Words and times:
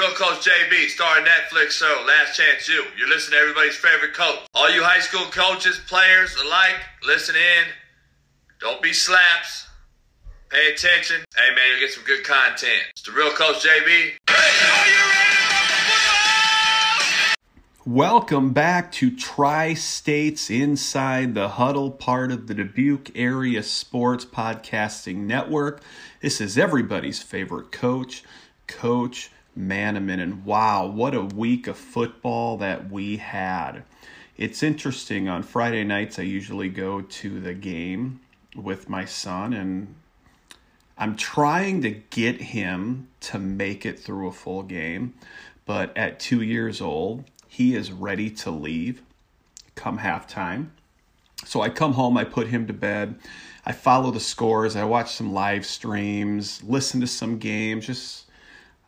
Real 0.00 0.12
Coach 0.12 0.48
JB, 0.48 0.88
starring 0.88 1.26
Netflix 1.26 1.72
show 1.72 2.04
Last 2.06 2.34
Chance 2.34 2.66
U. 2.70 2.84
You're 2.96 3.10
listening 3.10 3.36
to 3.38 3.42
everybody's 3.42 3.76
favorite 3.76 4.14
coach. 4.14 4.38
All 4.54 4.70
you 4.70 4.82
high 4.82 5.00
school 5.00 5.26
coaches, 5.26 5.78
players 5.86 6.34
alike, 6.36 6.76
listen 7.04 7.34
in. 7.36 7.64
Don't 8.60 8.80
be 8.80 8.94
slaps. 8.94 9.66
Pay 10.48 10.72
attention. 10.72 11.18
Hey 11.36 11.54
man, 11.54 11.64
you'll 11.70 11.80
get 11.80 11.90
some 11.92 12.04
good 12.04 12.24
content. 12.24 12.82
It's 12.92 13.02
the 13.02 13.12
Real 13.12 13.30
Coach 13.32 13.62
JB. 13.62 14.16
Welcome 17.84 18.54
back 18.54 18.92
to 18.92 19.14
Tri 19.14 19.74
States 19.74 20.48
Inside 20.48 21.34
the 21.34 21.48
Huddle, 21.50 21.90
part 21.90 22.32
of 22.32 22.46
the 22.46 22.54
Dubuque 22.54 23.10
Area 23.14 23.62
Sports 23.62 24.24
Podcasting 24.24 25.26
Network. 25.26 25.82
This 26.22 26.40
is 26.40 26.56
everybody's 26.56 27.20
favorite 27.20 27.70
coach, 27.70 28.24
Coach 28.66 29.30
Manaman. 29.58 30.20
And 30.20 30.44
wow, 30.44 30.86
what 30.86 31.14
a 31.14 31.22
week 31.22 31.66
of 31.66 31.76
football 31.76 32.56
that 32.58 32.90
we 32.90 33.16
had. 33.16 33.82
It's 34.36 34.62
interesting. 34.62 35.28
On 35.28 35.42
Friday 35.42 35.84
nights, 35.84 36.18
I 36.18 36.22
usually 36.22 36.68
go 36.68 37.02
to 37.02 37.40
the 37.40 37.54
game 37.54 38.20
with 38.56 38.88
my 38.88 39.04
son, 39.04 39.52
and 39.52 39.94
I'm 40.96 41.16
trying 41.16 41.82
to 41.82 41.90
get 41.90 42.40
him 42.40 43.08
to 43.20 43.38
make 43.38 43.84
it 43.84 43.98
through 43.98 44.28
a 44.28 44.32
full 44.32 44.62
game. 44.62 45.14
But 45.66 45.96
at 45.96 46.18
two 46.18 46.42
years 46.42 46.80
old, 46.80 47.24
he 47.46 47.74
is 47.74 47.92
ready 47.92 48.30
to 48.30 48.50
leave 48.50 49.02
come 49.80 49.98
halftime. 49.98 50.68
So 51.44 51.62
I 51.62 51.70
come 51.70 51.94
home, 51.94 52.18
I 52.18 52.24
put 52.24 52.48
him 52.48 52.66
to 52.66 52.72
bed, 52.74 53.18
I 53.64 53.72
follow 53.72 54.10
the 54.10 54.20
scores, 54.20 54.76
I 54.76 54.84
watch 54.84 55.14
some 55.14 55.32
live 55.32 55.64
streams, 55.64 56.62
listen 56.62 57.00
to 57.00 57.06
some 57.06 57.38
games, 57.38 57.86
just 57.86 58.26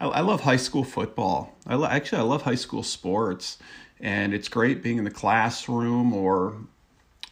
I, 0.02 0.06
I 0.06 0.20
love 0.20 0.40
high 0.40 0.56
school 0.56 0.84
football. 0.84 1.54
I 1.66 1.76
lo- 1.76 1.86
actually 1.86 2.18
I 2.18 2.22
love 2.22 2.42
high 2.42 2.56
school 2.56 2.82
sports, 2.82 3.58
and 4.00 4.34
it's 4.34 4.48
great 4.48 4.82
being 4.82 4.98
in 4.98 5.04
the 5.04 5.10
classroom 5.10 6.12
or 6.12 6.56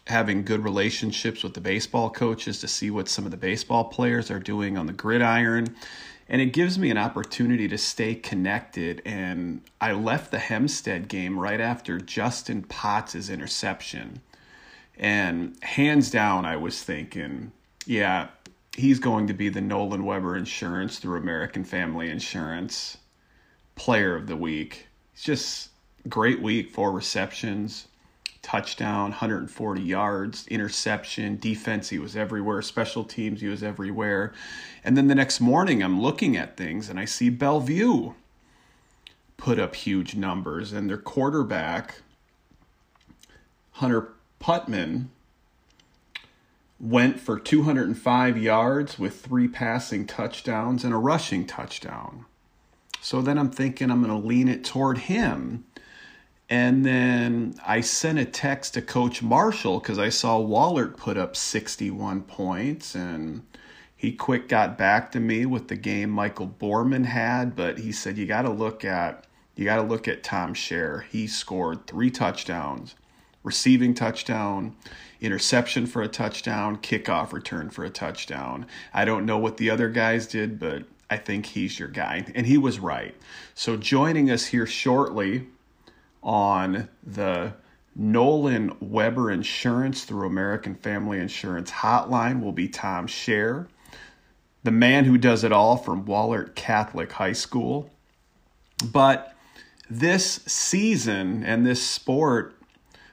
having 0.06 0.44
good 0.44 0.62
relationships 0.62 1.42
with 1.42 1.54
the 1.54 1.60
baseball 1.60 2.10
coaches 2.10 2.60
to 2.60 2.68
see 2.68 2.91
what 2.91 3.08
some 3.08 3.24
of 3.24 3.32
the 3.32 3.36
baseball 3.36 3.84
players 3.84 4.30
are 4.30 4.38
doing 4.38 4.78
on 4.78 4.86
the 4.86 4.92
gridiron. 4.92 5.76
And 6.28 6.41
it 6.41 6.52
gives 6.52 6.78
me 6.78 6.91
an 6.91 6.98
opportunity 6.98 7.66
to 7.66 7.76
stay 7.76 8.14
connected. 8.14 9.02
And 9.04 9.62
I 9.80 9.92
left 9.92 10.30
the 10.30 10.38
Hempstead 10.38 11.08
game 11.08 11.38
right 11.38 11.60
after 11.60 11.98
Justin 11.98 12.62
Potts' 12.62 13.28
interception. 13.28 14.20
And 14.96 15.56
hands 15.62 16.08
down, 16.10 16.44
I 16.44 16.56
was 16.56 16.84
thinking, 16.84 17.50
yeah, 17.84 18.28
he's 18.80 18.98
going 18.98 19.26
to 19.26 19.34
be 19.34 19.48
the 19.48 19.60
Nolan 19.60 20.04
Weber 20.04 20.36
Insurance 20.36 20.98
through 20.98 21.18
American 21.18 21.64
Family 21.64 22.10
Insurance 22.10 22.96
player 23.74 24.16
of 24.16 24.26
the 24.26 24.36
week. 24.36 24.88
It's 25.12 25.22
just 25.22 25.68
great 26.08 26.40
week, 26.40 26.70
for 26.70 26.90
receptions, 26.90 27.88
touchdown, 28.40 29.10
140 29.10 29.82
yards, 29.82 30.46
interception, 30.48 31.38
defense, 31.38 31.90
he 31.90 31.98
was 31.98 32.16
everywhere, 32.16 32.62
special 32.62 33.04
teams, 33.04 33.42
he 33.42 33.48
was 33.48 33.62
everywhere. 33.62 34.32
And 34.82 34.96
then 34.96 35.08
the 35.08 35.14
next 35.14 35.40
morning, 35.40 35.82
I'm 35.82 36.00
looking 36.00 36.36
at 36.36 36.56
things 36.56 36.88
and 36.88 36.98
I 36.98 37.04
see 37.04 37.28
Bellevue 37.28 38.14
put 39.36 39.58
up 39.58 39.74
huge 39.74 40.14
numbers, 40.14 40.72
and 40.72 40.88
their 40.88 40.98
quarterback, 40.98 42.02
Hunter 43.72 44.12
Putman, 44.38 45.06
went 46.80 47.20
for 47.20 47.38
205 47.38 48.38
yards 48.38 48.98
with 48.98 49.20
three 49.20 49.46
passing 49.46 50.06
touchdowns 50.06 50.82
and 50.82 50.94
a 50.94 50.96
rushing 50.96 51.46
touchdown. 51.46 52.24
So 53.02 53.20
then 53.20 53.38
I'm 53.38 53.50
thinking 53.50 53.90
I'm 53.90 54.02
going 54.02 54.20
to 54.20 54.26
lean 54.26 54.48
it 54.48 54.64
toward 54.64 54.98
him. 54.98 55.64
And 56.48 56.84
then 56.84 57.54
I 57.64 57.80
sent 57.80 58.18
a 58.18 58.24
text 58.24 58.74
to 58.74 58.82
Coach 58.82 59.22
Marshall 59.22 59.78
because 59.78 59.98
I 59.98 60.08
saw 60.08 60.40
Wahlert 60.40 60.96
put 60.96 61.16
up 61.16 61.36
61 61.36 62.22
points. 62.22 62.94
And 62.94 63.42
he 63.94 64.12
quick 64.12 64.48
got 64.48 64.78
back 64.78 65.12
to 65.12 65.20
me 65.20 65.46
with 65.46 65.69
the 65.69 65.76
game 65.76 66.10
Michael 66.10 66.48
Borman 66.48 67.04
had, 67.04 67.54
but 67.54 67.78
he 67.78 67.92
said 67.92 68.16
you 68.16 68.26
got 68.26 68.42
to 68.42 68.50
look 68.50 68.84
at 68.84 69.26
you 69.54 69.66
got 69.66 69.76
to 69.76 69.82
look 69.82 70.08
at 70.08 70.22
Tom 70.22 70.54
Scherr. 70.54 71.04
He 71.04 71.26
scored 71.26 71.86
three 71.86 72.10
touchdowns, 72.10 72.94
receiving 73.42 73.92
touchdown 73.92 74.74
interception 75.20 75.86
for 75.86 76.03
a 76.03 76.08
touchdown, 76.08 76.76
kickoff 76.78 77.32
return 77.32 77.70
for 77.70 77.84
a 77.84 77.91
touchdown. 77.91 78.66
I 78.92 79.04
don't 79.04 79.26
know 79.26 79.38
what 79.38 79.56
the 79.56 79.70
other 79.70 79.88
guys 79.88 80.26
did, 80.26 80.58
but 80.58 80.84
I 81.10 81.16
think 81.16 81.47
he's 81.47 81.78
your 81.78 81.88
guy. 81.88 82.25
And 82.34 82.47
he 82.47 82.56
was 82.56 82.78
right. 82.78 83.14
So 83.54 83.76
joining 83.76 84.31
us 84.31 84.47
here 84.47 84.66
shortly 84.66 85.48
on 86.22 86.88
the 87.03 87.54
Nolan 87.97 88.76
Weber 88.81 89.31
Insurance 89.31 90.04
through 90.04 90.26
American 90.26 90.75
Family 90.75 91.19
Insurance 91.19 91.70
hotline 91.70 92.41
will 92.41 92.52
be 92.52 92.69
Tom 92.69 93.06
Scherr, 93.06 93.66
the 94.62 94.70
man 94.70 95.04
who 95.04 95.19
does 95.19 95.42
it 95.42 95.52
all 95.52 95.76
from 95.76 96.04
Wahlert 96.04 96.54
Catholic 96.54 97.12
High 97.12 97.32
School. 97.32 97.91
But 98.92 99.34
this 99.91 100.41
season 100.47 101.42
and 101.44 101.66
this 101.66 101.82
sport 101.82 102.54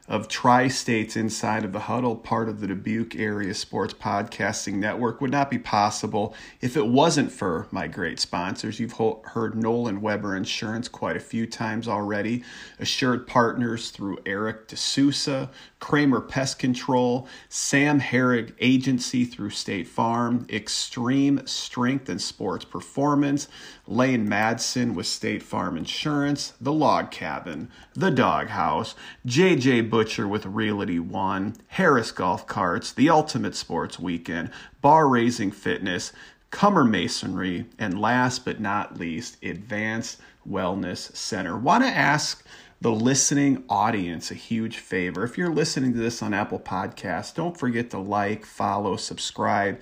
of 0.07 0.27
tri 0.27 0.67
states 0.69 1.17
inside 1.17 1.65
of 1.65 1.73
the 1.73 1.79
huddle, 1.81 2.15
part 2.15 2.47
of 2.47 2.61
the 2.61 2.67
Dubuque 2.67 3.15
Area 3.15 3.53
Sports 3.53 3.93
Podcasting 3.93 4.75
Network, 4.75 5.19
would 5.19 5.31
not 5.31 5.49
be 5.51 5.57
possible 5.57 6.33
if 6.61 6.77
it 6.77 6.87
wasn't 6.87 7.31
for 7.31 7.67
my 7.71 7.87
great 7.87 8.19
sponsors. 8.19 8.79
You've 8.79 8.97
heard 9.23 9.55
Nolan 9.55 9.99
Weber 10.01 10.35
Insurance 10.35 10.87
quite 10.87 11.17
a 11.17 11.21
few 11.21 11.45
times 11.45 11.87
already, 11.87 12.43
assured 12.79 13.27
partners 13.27 13.89
through 13.89 14.19
Eric 14.25 14.69
DeSousa, 14.69 15.49
Kramer 15.79 16.21
Pest 16.21 16.57
Control, 16.57 17.27
Sam 17.49 17.99
Herrig 17.99 18.53
Agency 18.59 19.25
through 19.25 19.49
State 19.51 19.87
Farm, 19.87 20.45
Xtreme 20.45 21.47
Strength 21.47 22.09
and 22.09 22.21
Sports 22.21 22.65
Performance, 22.65 23.47
Lane 23.85 24.27
Madsen 24.27 24.95
with 24.95 25.05
State 25.05 25.43
Farm 25.43 25.77
Insurance, 25.77 26.53
The 26.59 26.73
Log 26.73 27.11
Cabin, 27.11 27.69
The 27.93 28.11
Dog 28.11 28.47
House, 28.47 28.95
JJ 29.25 29.89
Butcher 29.97 30.27
with 30.27 30.45
Realty 30.45 30.99
One, 30.99 31.55
Harris 31.69 32.11
Golf 32.11 32.45
Carts, 32.45 32.91
The 32.91 33.09
Ultimate 33.09 33.55
Sports 33.55 33.97
Weekend, 33.97 34.51
Bar 34.79 35.07
Raising 35.07 35.49
Fitness, 35.49 36.13
Cummer 36.51 36.83
Masonry, 36.83 37.65
and 37.79 37.99
last 37.99 38.45
but 38.45 38.59
not 38.59 38.99
least, 38.99 39.43
Advanced 39.43 40.19
Wellness 40.47 41.15
Center. 41.15 41.57
Want 41.57 41.83
to 41.83 41.89
ask 41.89 42.45
the 42.79 42.91
listening 42.91 43.63
audience 43.69 44.29
a 44.29 44.35
huge 44.35 44.77
favor. 44.77 45.23
If 45.23 45.35
you're 45.35 45.49
listening 45.49 45.93
to 45.93 45.99
this 45.99 46.21
on 46.21 46.31
Apple 46.31 46.59
Podcasts, 46.59 47.33
don't 47.33 47.57
forget 47.57 47.89
to 47.89 47.97
like, 47.97 48.45
follow, 48.45 48.97
subscribe. 48.97 49.81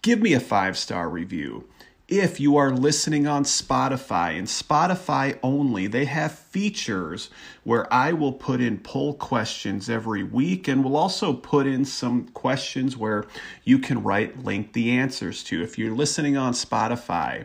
Give 0.00 0.22
me 0.22 0.32
a 0.32 0.40
five 0.40 0.78
star 0.78 1.10
review. 1.10 1.68
If 2.10 2.40
you 2.40 2.56
are 2.56 2.72
listening 2.72 3.28
on 3.28 3.44
Spotify 3.44 4.36
and 4.36 4.48
Spotify 4.48 5.38
only, 5.44 5.86
they 5.86 6.06
have 6.06 6.36
features 6.36 7.30
where 7.62 7.90
I 7.94 8.12
will 8.12 8.32
put 8.32 8.60
in 8.60 8.78
poll 8.78 9.14
questions 9.14 9.88
every 9.88 10.24
week 10.24 10.66
and 10.66 10.82
we'll 10.82 10.96
also 10.96 11.32
put 11.32 11.68
in 11.68 11.84
some 11.84 12.26
questions 12.30 12.96
where 12.96 13.26
you 13.62 13.78
can 13.78 14.02
write 14.02 14.44
lengthy 14.44 14.90
answers 14.90 15.44
to. 15.44 15.62
If 15.62 15.78
you're 15.78 15.94
listening 15.94 16.36
on 16.36 16.52
Spotify, 16.52 17.44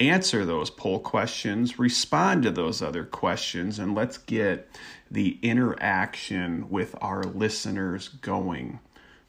answer 0.00 0.46
those 0.46 0.70
poll 0.70 1.00
questions, 1.00 1.78
respond 1.78 2.44
to 2.44 2.50
those 2.50 2.80
other 2.80 3.04
questions, 3.04 3.78
and 3.78 3.94
let's 3.94 4.16
get 4.16 4.70
the 5.10 5.38
interaction 5.42 6.70
with 6.70 6.94
our 7.02 7.24
listeners 7.24 8.08
going. 8.08 8.80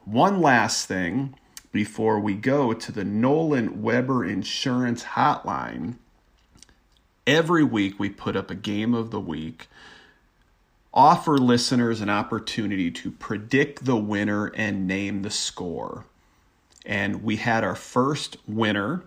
One 0.05 0.39
last 0.41 0.87
thing 0.87 1.35
before 1.71 2.19
we 2.19 2.33
go 2.33 2.73
to 2.73 2.91
the 2.91 3.03
Nolan 3.03 3.81
Weber 3.81 4.25
Insurance 4.25 5.03
Hotline. 5.03 5.95
Every 7.27 7.63
week 7.63 7.99
we 7.99 8.09
put 8.09 8.35
up 8.35 8.49
a 8.49 8.55
game 8.55 8.95
of 8.95 9.11
the 9.11 9.19
week, 9.19 9.67
offer 10.93 11.37
listeners 11.37 12.01
an 12.01 12.09
opportunity 12.09 12.89
to 12.89 13.11
predict 13.11 13.85
the 13.85 13.97
winner 13.97 14.47
and 14.47 14.87
name 14.87 15.21
the 15.21 15.29
score. 15.29 16.05
And 16.85 17.23
we 17.23 17.35
had 17.35 17.63
our 17.63 17.75
first 17.75 18.37
winner 18.47 19.03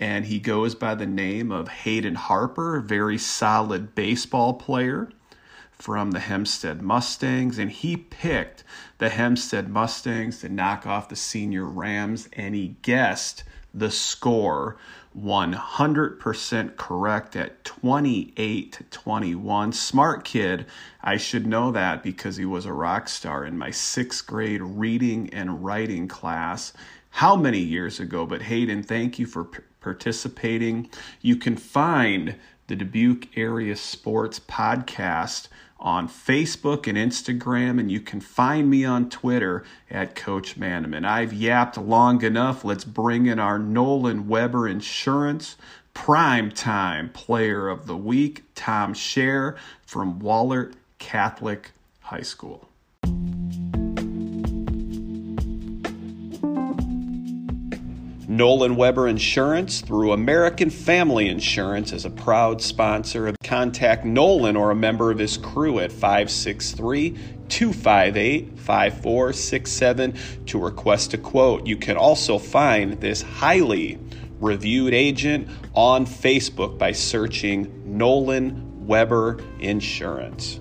and 0.00 0.26
he 0.26 0.38
goes 0.38 0.74
by 0.74 0.94
the 0.94 1.06
name 1.06 1.50
of 1.50 1.68
Hayden 1.68 2.14
Harper, 2.14 2.76
a 2.76 2.82
very 2.82 3.18
solid 3.18 3.94
baseball 3.94 4.54
player 4.54 5.10
from 5.78 6.10
the 6.10 6.20
Hempstead 6.20 6.82
Mustangs, 6.82 7.58
and 7.58 7.70
he 7.70 7.96
picked 7.96 8.64
the 8.98 9.08
Hempstead 9.08 9.68
Mustangs 9.68 10.40
to 10.40 10.48
knock 10.48 10.86
off 10.86 11.08
the 11.08 11.16
senior 11.16 11.64
Rams, 11.64 12.28
and 12.32 12.54
he 12.54 12.76
guessed 12.82 13.44
the 13.72 13.90
score 13.90 14.76
100% 15.16 16.76
correct 16.76 17.36
at 17.36 17.64
28 17.64 18.72
to 18.72 18.84
21. 18.84 19.72
Smart 19.72 20.24
kid. 20.24 20.66
I 21.02 21.16
should 21.16 21.46
know 21.46 21.70
that 21.72 22.02
because 22.02 22.36
he 22.36 22.44
was 22.44 22.66
a 22.66 22.72
rock 22.72 23.08
star 23.08 23.44
in 23.44 23.58
my 23.58 23.70
sixth 23.70 24.26
grade 24.26 24.62
reading 24.62 25.32
and 25.32 25.64
writing 25.64 26.08
class. 26.08 26.72
How 27.10 27.36
many 27.36 27.58
years 27.58 28.00
ago? 28.00 28.26
But 28.26 28.42
Hayden, 28.42 28.82
thank 28.82 29.18
you 29.18 29.26
for 29.26 29.44
participating. 29.80 30.90
You 31.20 31.36
can 31.36 31.56
find 31.56 32.36
the 32.66 32.76
Dubuque 32.76 33.36
Area 33.36 33.76
Sports 33.76 34.38
Podcast 34.38 35.48
on 35.80 36.08
Facebook 36.08 36.86
and 36.86 36.98
Instagram, 36.98 37.78
and 37.78 37.90
you 37.90 38.00
can 38.00 38.20
find 38.20 38.68
me 38.68 38.84
on 38.84 39.08
Twitter 39.08 39.64
at 39.90 40.14
Coach 40.14 40.58
Manaman. 40.58 41.06
I've 41.06 41.32
yapped 41.32 41.76
long 41.76 42.22
enough. 42.22 42.64
Let's 42.64 42.84
bring 42.84 43.26
in 43.26 43.38
our 43.38 43.58
Nolan 43.58 44.26
Weber 44.26 44.66
Insurance 44.66 45.56
Prime 45.94 46.50
Time 46.50 47.10
Player 47.10 47.68
of 47.68 47.86
the 47.86 47.96
Week, 47.96 48.44
Tom 48.54 48.94
Scherr 48.94 49.56
from 49.84 50.20
Wahlert 50.20 50.74
Catholic 50.98 51.72
High 52.00 52.22
School. 52.22 52.68
Nolan 58.38 58.76
Weber 58.76 59.08
Insurance 59.08 59.80
through 59.80 60.12
American 60.12 60.70
Family 60.70 61.28
Insurance 61.28 61.92
is 61.92 62.04
a 62.04 62.10
proud 62.10 62.62
sponsor 62.62 63.34
contact 63.42 64.04
Nolan 64.04 64.54
or 64.54 64.70
a 64.70 64.76
member 64.76 65.10
of 65.10 65.18
his 65.18 65.36
crew 65.36 65.80
at 65.80 65.90
563 65.90 67.18
258 67.48 68.56
5467 68.56 70.14
to 70.46 70.58
request 70.60 71.14
a 71.14 71.18
quote. 71.18 71.66
You 71.66 71.76
can 71.76 71.96
also 71.96 72.38
find 72.38 73.00
this 73.00 73.22
highly 73.22 73.98
reviewed 74.38 74.94
agent 74.94 75.48
on 75.74 76.06
Facebook 76.06 76.78
by 76.78 76.92
searching 76.92 77.98
Nolan 77.98 78.86
Weber 78.86 79.40
Insurance. 79.58 80.60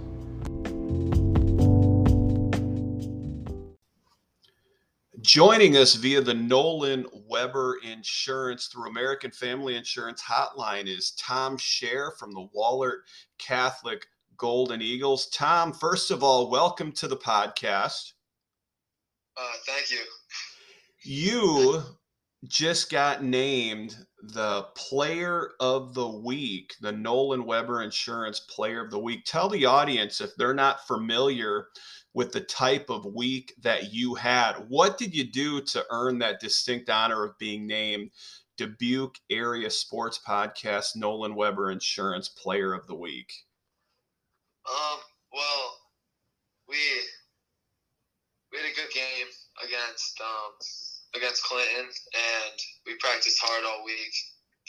Joining 5.28 5.76
us 5.76 5.96
via 5.96 6.22
the 6.22 6.34
Nolan 6.34 7.06
Weber 7.12 7.80
Insurance 7.84 8.68
through 8.68 8.88
American 8.88 9.30
Family 9.30 9.76
Insurance 9.76 10.24
Hotline 10.24 10.88
is 10.88 11.12
Tom 11.20 11.58
Scherr 11.58 12.18
from 12.18 12.32
the 12.32 12.48
Wahlert 12.56 13.00
Catholic 13.38 14.08
Golden 14.38 14.82
Eagles. 14.82 15.28
Tom, 15.32 15.74
first 15.74 16.12
of 16.12 16.24
all, 16.24 16.50
welcome 16.50 16.94
to 16.94 17.10
the 17.10 17.18
podcast. 17.18 18.14
Uh, 19.36 19.52
thank 19.66 19.92
you. 19.92 20.00
You 21.04 21.82
just 22.46 22.90
got 22.90 23.22
named 23.22 23.98
the 24.24 24.68
Player 24.78 25.50
of 25.60 25.94
the 25.94 26.08
Week, 26.08 26.74
the 26.80 26.94
Nolan 26.94 27.44
Weber 27.44 27.84
Insurance 27.84 28.40
Player 28.40 28.86
of 28.86 28.92
the 28.92 29.00
Week. 29.00 29.26
Tell 29.26 29.50
the 29.50 29.66
audience 29.66 30.22
if 30.22 30.34
they're 30.38 30.54
not 30.54 30.88
familiar 30.88 31.68
with 32.18 32.32
the 32.32 32.42
type 32.42 32.90
of 32.90 33.06
week 33.06 33.54
that 33.62 33.94
you 33.94 34.16
had. 34.16 34.54
What 34.70 34.98
did 34.98 35.14
you 35.14 35.24
do 35.24 35.62
to 35.62 35.86
earn 35.92 36.18
that 36.18 36.40
distinct 36.40 36.90
honor 36.90 37.24
of 37.24 37.38
being 37.38 37.68
named 37.68 38.10
Dubuque 38.58 39.20
Area 39.30 39.70
Sports 39.70 40.20
Podcast 40.28 40.96
Nolan 40.96 41.36
Weber 41.36 41.70
Insurance 41.70 42.28
Player 42.28 42.74
of 42.74 42.88
the 42.88 42.96
Week? 42.96 43.32
Um, 44.68 44.98
well, 45.32 45.78
we 46.68 46.78
we 48.52 48.58
had 48.58 48.66
a 48.66 48.76
good 48.76 48.92
game 48.96 49.28
against 49.64 50.20
um, 50.20 50.54
against 51.16 51.44
Clinton, 51.44 51.86
and 51.86 52.56
we 52.88 52.96
practiced 53.00 53.38
hard 53.40 53.64
all 53.64 53.86
week. 53.86 54.16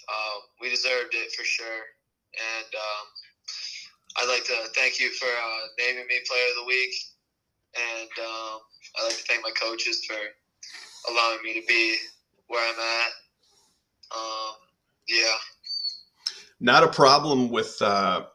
Uh, 0.06 0.40
we 0.60 0.68
deserved 0.68 1.14
it 1.14 1.32
for 1.32 1.44
sure, 1.44 1.80
and 2.36 2.74
um, 2.74 3.06
I'd 4.18 4.28
like 4.28 4.44
to 4.44 4.68
thank 4.74 5.00
you 5.00 5.08
for 5.12 5.24
uh, 5.24 5.66
naming 5.78 6.06
me 6.08 6.20
Player 6.28 6.48
of 6.50 6.56
the 6.60 6.66
Week 6.66 6.92
and 7.78 8.10
um, 8.18 8.60
I'd 8.98 9.04
like 9.04 9.16
to 9.16 9.22
thank 9.24 9.42
my 9.42 9.52
coaches 9.60 10.04
for 10.06 10.16
allowing 11.10 11.38
me 11.44 11.60
to 11.60 11.66
be 11.66 11.96
where 12.48 12.62
I'm 12.62 12.80
at. 12.80 13.12
Um, 14.16 14.54
yeah. 15.08 15.36
Not 16.60 16.82
a 16.82 16.88
problem 16.88 17.50
with. 17.50 17.80
Uh, 17.80 18.26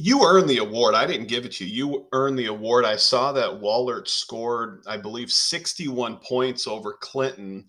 you 0.00 0.24
earned 0.24 0.48
the 0.48 0.58
award. 0.58 0.94
I 0.94 1.06
didn't 1.06 1.26
give 1.26 1.44
it 1.44 1.52
to 1.52 1.66
you. 1.66 1.88
You 1.88 2.06
earned 2.12 2.38
the 2.38 2.46
award. 2.46 2.84
I 2.84 2.94
saw 2.94 3.32
that 3.32 3.60
Wahlert 3.60 4.06
scored, 4.06 4.82
I 4.86 4.96
believe, 4.96 5.30
61 5.30 6.18
points 6.18 6.68
over 6.68 6.92
Clinton. 7.00 7.66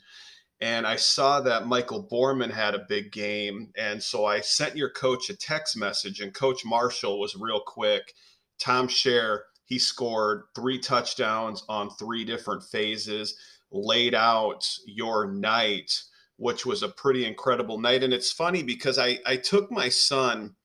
And 0.62 0.86
I 0.86 0.96
saw 0.96 1.42
that 1.42 1.66
Michael 1.66 2.08
Borman 2.08 2.52
had 2.52 2.76
a 2.76 2.86
big 2.88 3.12
game. 3.12 3.72
And 3.78 4.02
so 4.02 4.26
I 4.26 4.42
sent 4.42 4.78
your 4.78 4.92
coach 4.92 5.30
a 5.30 5.36
text 5.36 5.76
message, 5.76 6.20
and 6.20 6.34
Coach 6.34 6.64
Marshall 6.66 7.20
was 7.20 7.36
real 7.36 7.62
quick. 7.62 8.14
Tom 8.60 8.88
Scherr, 8.88 9.40
he 9.70 9.78
scored 9.78 10.46
three 10.56 10.80
touchdowns 10.80 11.64
on 11.70 11.92
three 11.92 12.26
different 12.26 12.64
phases, 12.64 13.38
laid 13.72 14.16
out 14.16 14.68
your 14.88 15.32
night, 15.32 16.02
which 16.38 16.66
was 16.66 16.82
a 16.82 16.90
pretty 16.90 17.24
incredible 17.24 17.80
night. 17.80 18.04
And 18.04 18.12
it's 18.12 18.32
funny 18.32 18.64
because 18.64 18.98
I, 18.98 19.20
I 19.28 19.36
took 19.38 19.72
my 19.72 19.88
son 19.88 20.56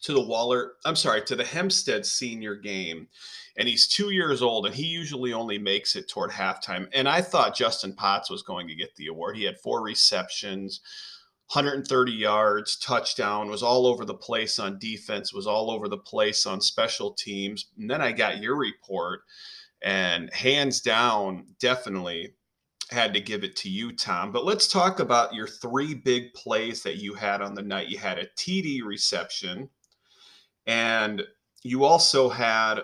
to 0.00 0.12
the 0.12 0.20
Wahlert, 0.20 0.70
I'm 0.84 0.96
sorry, 0.96 1.22
to 1.22 1.36
the 1.36 1.44
Hempstead 1.44 2.04
senior 2.04 2.56
game. 2.56 3.06
And 3.56 3.68
he's 3.68 3.86
two 3.86 4.10
years 4.10 4.42
old, 4.42 4.66
and 4.66 4.74
he 4.74 4.84
usually 4.84 5.32
only 5.32 5.56
makes 5.56 5.94
it 5.94 6.08
toward 6.08 6.32
halftime. 6.32 6.88
And 6.92 7.08
I 7.08 7.22
thought 7.22 7.56
Justin 7.56 7.94
Potts 7.94 8.30
was 8.30 8.42
going 8.42 8.66
to 8.66 8.74
get 8.74 8.96
the 8.96 9.06
award. 9.06 9.36
He 9.36 9.44
had 9.44 9.60
four 9.60 9.80
receptions, 9.80 10.80
130 11.48 12.12
yards, 12.12 12.76
touchdown, 12.78 13.50
was 13.50 13.62
all 13.62 13.86
over 13.86 14.04
the 14.04 14.14
place 14.14 14.58
on 14.58 14.78
defense, 14.78 15.32
was 15.32 15.46
all 15.46 15.70
over 15.70 15.88
the 15.88 15.98
place 15.98 16.46
on 16.46 16.60
special 16.60 17.12
teams. 17.12 17.66
And 17.78 17.88
then 17.88 18.00
I 18.00 18.12
got 18.12 18.42
your 18.42 18.56
report, 18.56 19.20
and 19.82 20.32
hands 20.32 20.80
down, 20.80 21.46
definitely 21.60 22.34
had 22.90 23.12
to 23.14 23.20
give 23.20 23.44
it 23.44 23.56
to 23.56 23.68
you, 23.68 23.94
Tom. 23.94 24.32
But 24.32 24.44
let's 24.44 24.66
talk 24.66 25.00
about 25.00 25.34
your 25.34 25.46
three 25.46 25.94
big 25.94 26.32
plays 26.34 26.82
that 26.82 26.96
you 26.96 27.14
had 27.14 27.42
on 27.42 27.54
the 27.54 27.62
night. 27.62 27.88
You 27.88 27.98
had 27.98 28.18
a 28.18 28.26
TD 28.38 28.82
reception, 28.82 29.68
and 30.66 31.22
you 31.62 31.84
also 31.84 32.28
had 32.28 32.80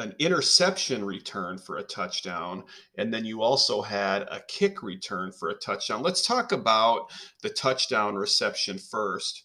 an 0.00 0.14
interception 0.18 1.04
return 1.04 1.58
for 1.58 1.76
a 1.78 1.82
touchdown, 1.82 2.64
and 2.98 3.12
then 3.12 3.24
you 3.24 3.42
also 3.42 3.82
had 3.82 4.22
a 4.22 4.40
kick 4.48 4.82
return 4.82 5.32
for 5.32 5.50
a 5.50 5.54
touchdown. 5.54 6.02
Let's 6.02 6.26
talk 6.26 6.52
about 6.52 7.10
the 7.42 7.50
touchdown 7.50 8.16
reception 8.16 8.78
first. 8.78 9.44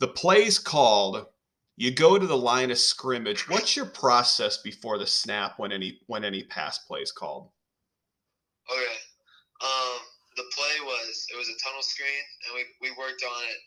The 0.00 0.08
plays 0.08 0.58
called, 0.58 1.26
you 1.76 1.90
go 1.90 2.18
to 2.18 2.26
the 2.26 2.36
line 2.36 2.70
of 2.70 2.78
scrimmage. 2.78 3.48
What's 3.48 3.76
your 3.76 3.86
process 3.86 4.58
before 4.58 4.98
the 4.98 5.06
snap 5.06 5.58
when 5.58 5.72
any 5.72 6.00
when 6.06 6.24
any 6.24 6.44
pass 6.44 6.78
play 6.78 7.00
is 7.00 7.12
called? 7.12 7.50
Okay. 8.70 8.98
Um, 9.62 9.98
the 10.36 10.44
play 10.54 10.76
was 10.84 11.26
it 11.32 11.36
was 11.36 11.48
a 11.48 11.58
tunnel 11.62 11.82
screen, 11.82 12.24
and 12.46 12.54
we, 12.54 12.90
we 12.90 12.96
worked 12.96 13.22
on 13.22 13.42
it. 13.50 13.58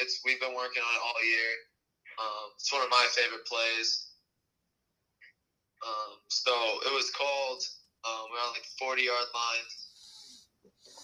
It's 0.00 0.20
we've 0.24 0.40
been 0.40 0.54
working 0.54 0.82
on 0.82 0.94
it 0.94 1.02
all 1.04 1.24
year. 1.24 1.50
Um, 2.18 2.46
it's 2.56 2.72
one 2.72 2.82
of 2.82 2.90
my 2.90 3.06
favorite 3.12 3.44
plays. 3.46 4.11
So 6.32 6.54
it 6.88 6.92
was 6.96 7.12
called. 7.12 7.60
Um, 8.08 8.32
we're 8.32 8.40
on 8.40 8.56
like 8.56 8.66
40 8.80 9.04
yard 9.04 9.28
line. 9.36 9.68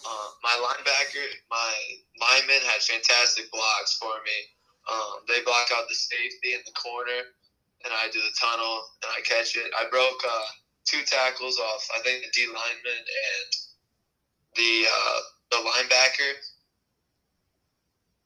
Um, 0.09 0.31
my 0.43 0.57
linebacker, 0.57 1.29
my 1.51 1.75
lineman 2.17 2.65
had 2.65 2.81
fantastic 2.81 3.53
blocks 3.53 3.99
for 4.01 4.15
me. 4.25 4.39
Um, 4.89 5.23
they 5.29 5.45
block 5.45 5.69
out 5.77 5.85
the 5.87 5.95
safety 5.95 6.57
in 6.57 6.65
the 6.65 6.73
corner, 6.73 7.29
and 7.85 7.93
I 7.93 8.09
do 8.09 8.19
the 8.19 8.35
tunnel 8.41 8.89
and 9.05 9.13
I 9.13 9.21
catch 9.21 9.55
it. 9.55 9.69
I 9.77 9.85
broke 9.91 10.23
uh, 10.25 10.49
two 10.87 11.05
tackles 11.05 11.61
off. 11.61 11.87
I 11.95 12.01
think 12.01 12.25
the 12.25 12.33
D 12.33 12.49
lineman 12.49 13.05
and 13.05 13.51
the 14.57 14.89
uh, 14.89 15.21
the 15.53 15.61
linebacker 15.61 16.33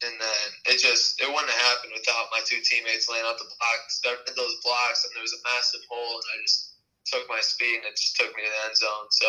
and 0.03 0.19
then 0.19 0.47
it 0.67 0.79
just 0.83 1.19
it 1.23 1.31
wouldn't 1.31 1.51
have 1.51 1.67
happened 1.75 1.95
without 1.95 2.31
my 2.35 2.43
two 2.45 2.59
teammates 2.63 3.07
laying 3.09 3.25
out 3.27 3.39
the 3.39 3.47
blocks, 3.47 4.03
those 4.03 4.57
blocks, 4.63 5.07
and 5.07 5.15
there 5.15 5.23
was 5.23 5.35
a 5.35 5.43
massive 5.47 5.83
hole, 5.87 6.19
and 6.19 6.27
I 6.27 6.37
just 6.43 6.72
took 7.13 7.29
my 7.29 7.41
speed, 7.41 7.77
and 7.77 7.85
it 7.85 7.97
just 7.97 8.17
took 8.17 8.29
me 8.29 8.43
to 8.43 8.49
the 8.49 8.69
end 8.69 8.77
zone. 8.77 9.07
So. 9.11 9.27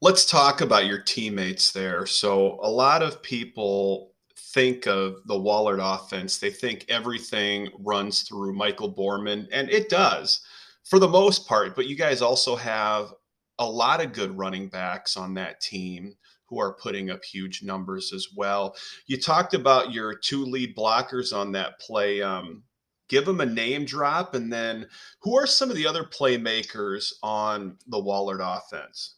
Let's 0.00 0.24
talk 0.24 0.60
about 0.60 0.86
your 0.86 1.02
teammates 1.02 1.72
there. 1.72 2.06
So, 2.06 2.60
a 2.62 2.70
lot 2.70 3.02
of 3.02 3.20
people 3.22 4.12
think 4.54 4.86
of 4.86 5.16
the 5.26 5.34
Wahlert 5.34 5.80
offense, 5.82 6.38
they 6.38 6.50
think 6.50 6.86
everything 6.88 7.68
runs 7.80 8.22
through 8.22 8.54
Michael 8.54 8.92
Borman, 8.92 9.48
and 9.52 9.68
it 9.70 9.88
does 9.88 10.40
for 10.84 10.98
the 10.98 11.08
most 11.08 11.46
part. 11.46 11.74
But 11.74 11.86
you 11.86 11.96
guys 11.96 12.22
also 12.22 12.56
have 12.56 13.12
a 13.58 13.68
lot 13.68 14.02
of 14.02 14.12
good 14.12 14.36
running 14.36 14.68
backs 14.68 15.16
on 15.16 15.34
that 15.34 15.60
team 15.60 16.14
who 16.46 16.58
are 16.60 16.74
putting 16.74 17.10
up 17.10 17.22
huge 17.24 17.62
numbers 17.62 18.12
as 18.12 18.28
well. 18.34 18.74
You 19.06 19.20
talked 19.20 19.52
about 19.52 19.92
your 19.92 20.14
two 20.14 20.44
lead 20.44 20.76
blockers 20.76 21.36
on 21.36 21.52
that 21.52 21.78
play. 21.78 22.22
Um, 22.22 22.62
give 23.08 23.24
them 23.24 23.40
a 23.40 23.46
name 23.46 23.84
drop, 23.84 24.34
and 24.34 24.52
then 24.52 24.86
who 25.20 25.36
are 25.36 25.46
some 25.46 25.70
of 25.70 25.76
the 25.76 25.86
other 25.86 26.04
playmakers 26.04 27.12
on 27.22 27.76
the 27.88 27.98
Wahlert 27.98 28.40
offense? 28.40 29.16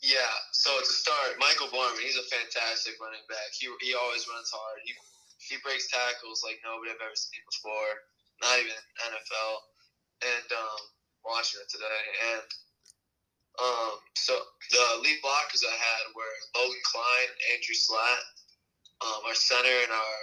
Yeah, 0.00 0.32
so 0.52 0.72
to 0.80 0.92
start, 0.92 1.36
Michael 1.36 1.68
Borman, 1.68 2.00
he's 2.00 2.16
a 2.16 2.24
fantastic 2.32 2.96
running 3.00 3.24
back. 3.28 3.52
He, 3.52 3.68
he 3.84 3.92
always 3.92 4.24
runs 4.32 4.48
hard. 4.48 4.80
He, 4.84 4.96
he 5.44 5.60
breaks 5.60 5.92
tackles 5.92 6.40
like 6.40 6.56
nobody 6.64 6.92
I've 6.92 7.04
ever 7.04 7.16
seen 7.16 7.44
before, 7.44 7.92
not 8.40 8.56
even 8.56 8.76
NFL. 9.12 9.52
And 10.20 10.48
um, 10.52 10.80
watching 11.24 11.60
it 11.60 11.68
today, 11.72 12.00
and 12.32 12.48
um, 13.60 14.00
so 14.16 14.36
the 14.72 14.84
lead 15.04 15.20
blockers 15.24 15.64
I 15.64 15.76
had 15.76 16.04
were 16.16 16.36
Logan 16.56 16.84
Klein, 16.92 17.28
Andrew 17.52 17.76
Slatt, 17.76 18.20
um, 19.04 19.20
our 19.26 19.36
center 19.36 19.76
and 19.84 19.92
our 19.92 20.20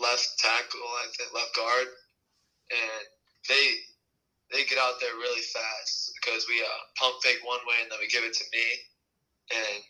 left 0.00 0.38
tackle, 0.38 0.88
I 1.02 1.06
think 1.16 1.32
left 1.34 1.54
guard, 1.56 1.88
and 2.70 3.04
they 3.48 3.64
they 4.52 4.64
get 4.68 4.78
out 4.78 5.00
there 5.00 5.16
really 5.16 5.40
fast 5.40 6.12
because 6.20 6.44
we 6.48 6.60
uh, 6.60 6.80
pump 7.00 7.16
fake 7.22 7.40
one 7.44 7.60
way 7.66 7.80
and 7.80 7.90
then 7.90 7.98
we 8.00 8.08
give 8.08 8.24
it 8.24 8.36
to 8.36 8.44
me, 8.52 8.66
and 9.50 9.80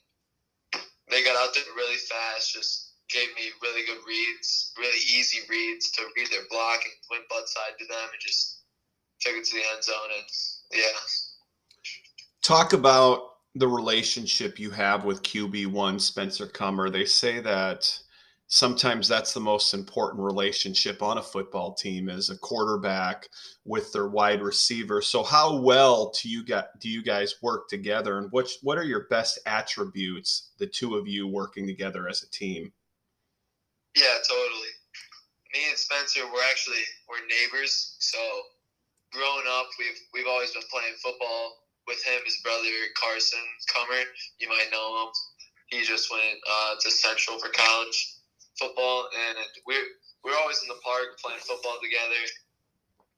they 1.10 1.24
got 1.24 1.36
out 1.36 1.54
there 1.54 1.64
really 1.74 1.98
fast. 1.98 2.54
Just 2.54 2.92
gave 3.10 3.28
me 3.36 3.50
really 3.62 3.84
good 3.84 4.00
reads, 4.06 4.72
really 4.78 4.98
easy 4.98 5.40
reads 5.48 5.90
to 5.92 6.02
read 6.16 6.28
their 6.30 6.46
block 6.50 6.80
and 6.84 6.94
went 7.10 7.28
butt 7.28 7.48
side 7.48 7.76
to 7.78 7.86
them 7.86 8.08
and 8.10 8.20
just 8.20 8.62
took 9.20 9.34
it 9.34 9.44
to 9.44 9.54
the 9.54 9.62
end 9.74 9.84
zone 9.84 10.10
and 10.16 10.26
yeah. 10.72 10.98
Talk 12.42 12.72
about 12.72 13.32
the 13.54 13.68
relationship 13.68 14.58
you 14.58 14.70
have 14.70 15.04
with 15.04 15.22
QB1 15.22 16.00
Spencer 16.00 16.46
Comer. 16.46 16.88
They 16.88 17.04
say 17.04 17.40
that 17.40 17.98
sometimes 18.52 19.08
that's 19.08 19.32
the 19.32 19.40
most 19.40 19.72
important 19.72 20.22
relationship 20.22 21.02
on 21.02 21.16
a 21.16 21.22
football 21.22 21.72
team 21.72 22.10
is 22.10 22.28
a 22.28 22.36
quarterback 22.36 23.26
with 23.64 23.90
their 23.94 24.08
wide 24.08 24.42
receiver. 24.42 25.00
So 25.00 25.22
how 25.22 25.56
well 25.56 26.12
do 26.20 26.28
you 26.28 26.44
get 26.44 26.78
do 26.78 26.90
you 26.90 27.02
guys 27.02 27.36
work 27.40 27.66
together 27.68 28.18
and 28.18 28.30
what 28.30 28.50
what 28.60 28.76
are 28.76 28.84
your 28.84 29.06
best 29.08 29.38
attributes 29.46 30.50
the 30.58 30.66
two 30.66 30.96
of 30.96 31.08
you 31.08 31.26
working 31.26 31.66
together 31.66 32.10
as 32.10 32.22
a 32.22 32.28
team? 32.28 32.70
Yeah, 33.96 34.20
totally. 34.28 34.72
Me 35.54 35.60
and 35.70 35.78
Spencer 35.78 36.20
we're 36.30 36.44
actually 36.50 36.84
we're 37.08 37.24
neighbors. 37.26 37.96
So 38.00 38.18
growing 39.14 39.46
up 39.48 39.68
we've 39.78 39.98
we've 40.12 40.28
always 40.28 40.52
been 40.52 40.68
playing 40.70 40.92
football 41.02 41.56
with 41.88 42.04
him, 42.04 42.20
his 42.26 42.36
brother 42.44 42.68
Carson 43.00 43.40
Comer. 43.74 44.04
You 44.38 44.50
might 44.50 44.68
know 44.70 45.04
him. 45.04 45.12
He 45.68 45.86
just 45.86 46.12
went 46.12 46.36
uh, 46.46 46.74
to 46.82 46.90
Central 46.90 47.38
for 47.38 47.48
college 47.48 48.11
football, 48.58 49.08
and 49.12 49.38
we're 49.66 49.86
we're 50.24 50.38
always 50.38 50.62
in 50.62 50.68
the 50.68 50.80
park 50.84 51.18
playing 51.18 51.42
football 51.42 51.78
together. 51.82 52.22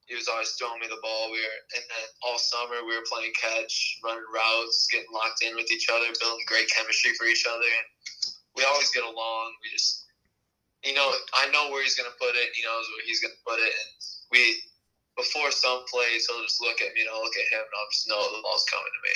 He 0.07 0.15
was 0.17 0.29
always 0.29 0.53
throwing 0.61 0.81
me 0.81 0.89
the 0.89 1.01
ball. 1.01 1.33
We 1.33 1.41
were, 1.41 1.61
and 1.81 1.85
then 1.89 2.07
all 2.29 2.37
summer 2.37 2.85
we 2.85 2.93
were 2.93 3.09
playing 3.09 3.33
catch, 3.37 4.01
running 4.05 4.29
routes, 4.29 4.89
getting 4.93 5.09
locked 5.13 5.41
in 5.41 5.57
with 5.57 5.71
each 5.73 5.89
other, 5.89 6.13
building 6.21 6.45
great 6.45 6.69
chemistry 6.69 7.17
for 7.17 7.25
each 7.25 7.49
other, 7.49 7.65
and 7.65 7.87
we 8.53 8.65
always 8.69 8.93
get 8.93 9.05
along. 9.05 9.57
We 9.65 9.73
just, 9.73 10.05
you 10.85 10.93
know, 10.93 11.09
I 11.33 11.49
know 11.53 11.73
where 11.73 11.83
he's 11.83 11.97
gonna 11.97 12.17
put 12.21 12.37
it. 12.37 12.53
He 12.53 12.65
knows 12.65 12.85
where 12.93 13.05
he's 13.09 13.21
gonna 13.25 13.41
put 13.49 13.61
it, 13.61 13.73
and 13.73 13.91
we 14.31 14.61
before 15.17 15.51
some 15.51 15.87
plays, 15.87 16.27
he'll 16.27 16.43
just 16.43 16.61
look 16.61 16.83
at 16.83 16.93
me 16.95 17.07
and 17.07 17.11
I'll 17.11 17.23
look 17.23 17.39
at 17.39 17.53
him 17.55 17.63
and 17.63 17.77
I'll 17.79 17.91
just 17.91 18.09
know 18.11 18.19
the 18.19 18.43
ball's 18.43 18.67
coming 18.67 18.91
to 18.91 19.03
me. 19.07 19.15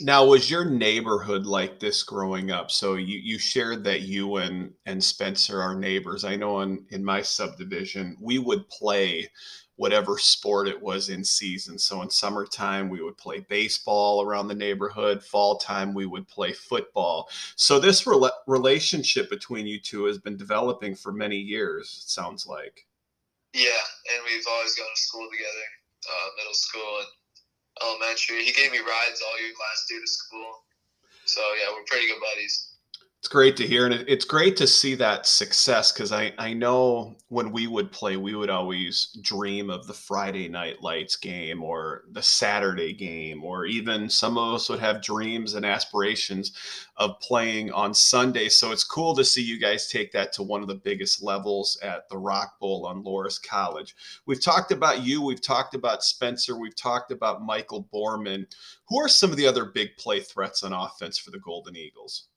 Now, 0.00 0.26
was 0.26 0.50
your 0.50 0.64
neighborhood 0.64 1.46
like 1.46 1.80
this 1.80 2.02
growing 2.02 2.50
up? 2.50 2.70
So 2.70 2.94
you 2.94 3.18
you 3.18 3.38
shared 3.38 3.82
that 3.84 4.02
you 4.02 4.36
and 4.36 4.74
and 4.84 5.02
Spencer 5.02 5.60
are 5.60 5.74
neighbors. 5.74 6.24
I 6.24 6.36
know 6.36 6.60
in 6.60 6.84
in 6.90 7.02
my 7.02 7.22
subdivision 7.22 8.16
we 8.20 8.38
would 8.38 8.68
play 8.68 9.30
whatever 9.76 10.18
sport 10.18 10.68
it 10.68 10.80
was 10.80 11.08
in 11.08 11.24
season. 11.24 11.78
So 11.78 12.02
in 12.02 12.10
summertime 12.10 12.90
we 12.90 13.02
would 13.02 13.16
play 13.16 13.40
baseball 13.48 14.22
around 14.22 14.48
the 14.48 14.54
neighborhood. 14.54 15.24
Fall 15.24 15.56
time 15.56 15.94
we 15.94 16.06
would 16.06 16.28
play 16.28 16.52
football. 16.52 17.28
So 17.56 17.80
this 17.80 18.06
re- 18.06 18.30
relationship 18.46 19.30
between 19.30 19.66
you 19.66 19.80
two 19.80 20.04
has 20.04 20.18
been 20.18 20.36
developing 20.36 20.94
for 20.94 21.12
many 21.12 21.38
years. 21.38 22.02
It 22.04 22.10
sounds 22.10 22.46
like. 22.46 22.86
Yeah, 23.54 23.84
and 24.14 24.24
we've 24.26 24.44
always 24.48 24.74
gone 24.74 24.86
to 24.94 25.00
school 25.00 25.28
together, 25.30 25.66
uh, 26.08 26.28
middle 26.36 26.54
school 26.54 26.98
and 26.98 27.06
elementary. 27.82 28.44
He 28.44 28.52
gave 28.52 28.72
me 28.72 28.78
rides 28.78 29.22
all 29.22 29.40
year 29.40 29.50
last 29.58 29.88
day 29.88 29.98
to 29.98 30.06
school. 30.06 30.62
So 31.26 31.40
yeah, 31.58 31.72
we're 31.72 31.84
pretty 31.86 32.06
good 32.06 32.20
buddies. 32.20 32.73
It's 33.24 33.32
great 33.32 33.56
to 33.56 33.66
hear, 33.66 33.86
and 33.86 33.94
it's 34.06 34.26
great 34.26 34.54
to 34.58 34.66
see 34.66 34.94
that 34.96 35.24
success 35.24 35.90
because 35.90 36.12
I 36.12 36.34
I 36.36 36.52
know 36.52 37.16
when 37.28 37.52
we 37.52 37.66
would 37.66 37.90
play, 37.90 38.18
we 38.18 38.34
would 38.34 38.50
always 38.50 39.16
dream 39.22 39.70
of 39.70 39.86
the 39.86 39.94
Friday 39.94 40.46
night 40.46 40.82
lights 40.82 41.16
game 41.16 41.62
or 41.62 42.04
the 42.12 42.22
Saturday 42.22 42.92
game, 42.92 43.42
or 43.42 43.64
even 43.64 44.10
some 44.10 44.36
of 44.36 44.52
us 44.52 44.68
would 44.68 44.80
have 44.80 45.00
dreams 45.00 45.54
and 45.54 45.64
aspirations 45.64 46.52
of 46.98 47.18
playing 47.20 47.72
on 47.72 47.94
Sunday. 47.94 48.50
So 48.50 48.72
it's 48.72 48.84
cool 48.84 49.14
to 49.14 49.24
see 49.24 49.42
you 49.42 49.58
guys 49.58 49.88
take 49.88 50.12
that 50.12 50.34
to 50.34 50.42
one 50.42 50.60
of 50.60 50.68
the 50.68 50.74
biggest 50.74 51.22
levels 51.22 51.78
at 51.82 52.06
the 52.10 52.18
Rock 52.18 52.60
Bowl 52.60 52.84
on 52.84 53.02
Loras 53.02 53.42
College. 53.42 53.96
We've 54.26 54.44
talked 54.44 54.70
about 54.70 55.02
you, 55.02 55.22
we've 55.22 55.40
talked 55.40 55.74
about 55.74 56.04
Spencer, 56.04 56.58
we've 56.58 56.76
talked 56.76 57.10
about 57.10 57.42
Michael 57.42 57.88
Borman. 57.90 58.44
Who 58.90 59.00
are 59.00 59.08
some 59.08 59.30
of 59.30 59.38
the 59.38 59.46
other 59.46 59.64
big 59.64 59.96
play 59.96 60.20
threats 60.20 60.62
on 60.62 60.74
offense 60.74 61.16
for 61.16 61.30
the 61.30 61.40
Golden 61.40 61.74
Eagles? 61.74 62.28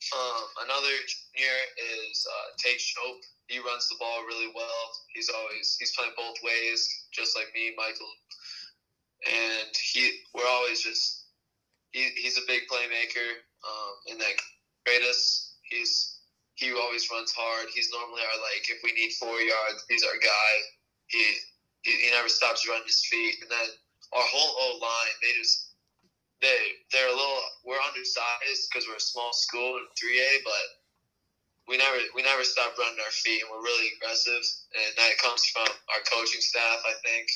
Um, 0.00 0.64
another 0.64 0.94
junior 1.04 1.58
is 1.76 2.24
uh, 2.24 2.48
Tate 2.56 2.80
Shope. 2.80 3.20
He 3.48 3.60
runs 3.60 3.88
the 3.88 4.00
ball 4.00 4.24
really 4.24 4.50
well. 4.54 4.84
He's 5.12 5.28
always 5.28 5.76
he's 5.78 5.94
playing 5.94 6.16
both 6.16 6.36
ways, 6.42 6.88
just 7.12 7.36
like 7.36 7.52
me, 7.54 7.74
Michael. 7.76 8.14
And 9.28 9.68
he 9.76 10.24
we're 10.32 10.48
always 10.48 10.80
just 10.80 11.26
he, 11.92 12.08
he's 12.16 12.38
a 12.38 12.46
big 12.48 12.62
playmaker. 12.70 13.44
Um, 13.60 13.92
and 14.12 14.20
then 14.20 14.32
Kratos, 14.88 15.52
he's 15.68 16.20
he 16.54 16.72
always 16.72 17.08
runs 17.10 17.32
hard. 17.36 17.68
He's 17.74 17.90
normally 17.92 18.22
our 18.22 18.40
like 18.40 18.64
if 18.70 18.80
we 18.82 18.92
need 18.92 19.12
four 19.20 19.36
yards, 19.36 19.84
he's 19.88 20.04
our 20.04 20.16
guy. 20.16 20.52
He 21.08 21.24
he, 21.82 21.92
he 21.92 22.10
never 22.10 22.28
stops 22.28 22.68
running 22.68 22.86
his 22.86 23.04
feet. 23.04 23.36
And 23.42 23.50
then 23.50 23.68
our 24.12 24.24
whole 24.24 24.52
O 24.58 24.78
line, 24.80 25.16
they 25.20 25.32
just 25.38 25.69
they 26.40 26.80
they're 26.92 27.08
a 27.08 27.16
little 27.16 27.40
we're 27.64 27.80
undersized 27.80 28.68
because 28.68 28.88
we're 28.88 29.00
a 29.00 29.10
small 29.12 29.32
school 29.32 29.76
in 29.76 29.84
3A, 29.92 30.40
but 30.44 30.64
we 31.68 31.76
never 31.76 31.98
we 32.16 32.22
never 32.22 32.44
stop 32.44 32.76
running 32.76 32.98
our 32.98 33.14
feet, 33.14 33.44
and 33.44 33.50
we're 33.52 33.62
really 33.62 33.92
aggressive, 33.96 34.42
and 34.74 34.90
that 34.96 35.20
comes 35.20 35.44
from 35.52 35.68
our 35.68 36.02
coaching 36.08 36.40
staff. 36.40 36.80
I 36.82 36.94
think 37.04 37.28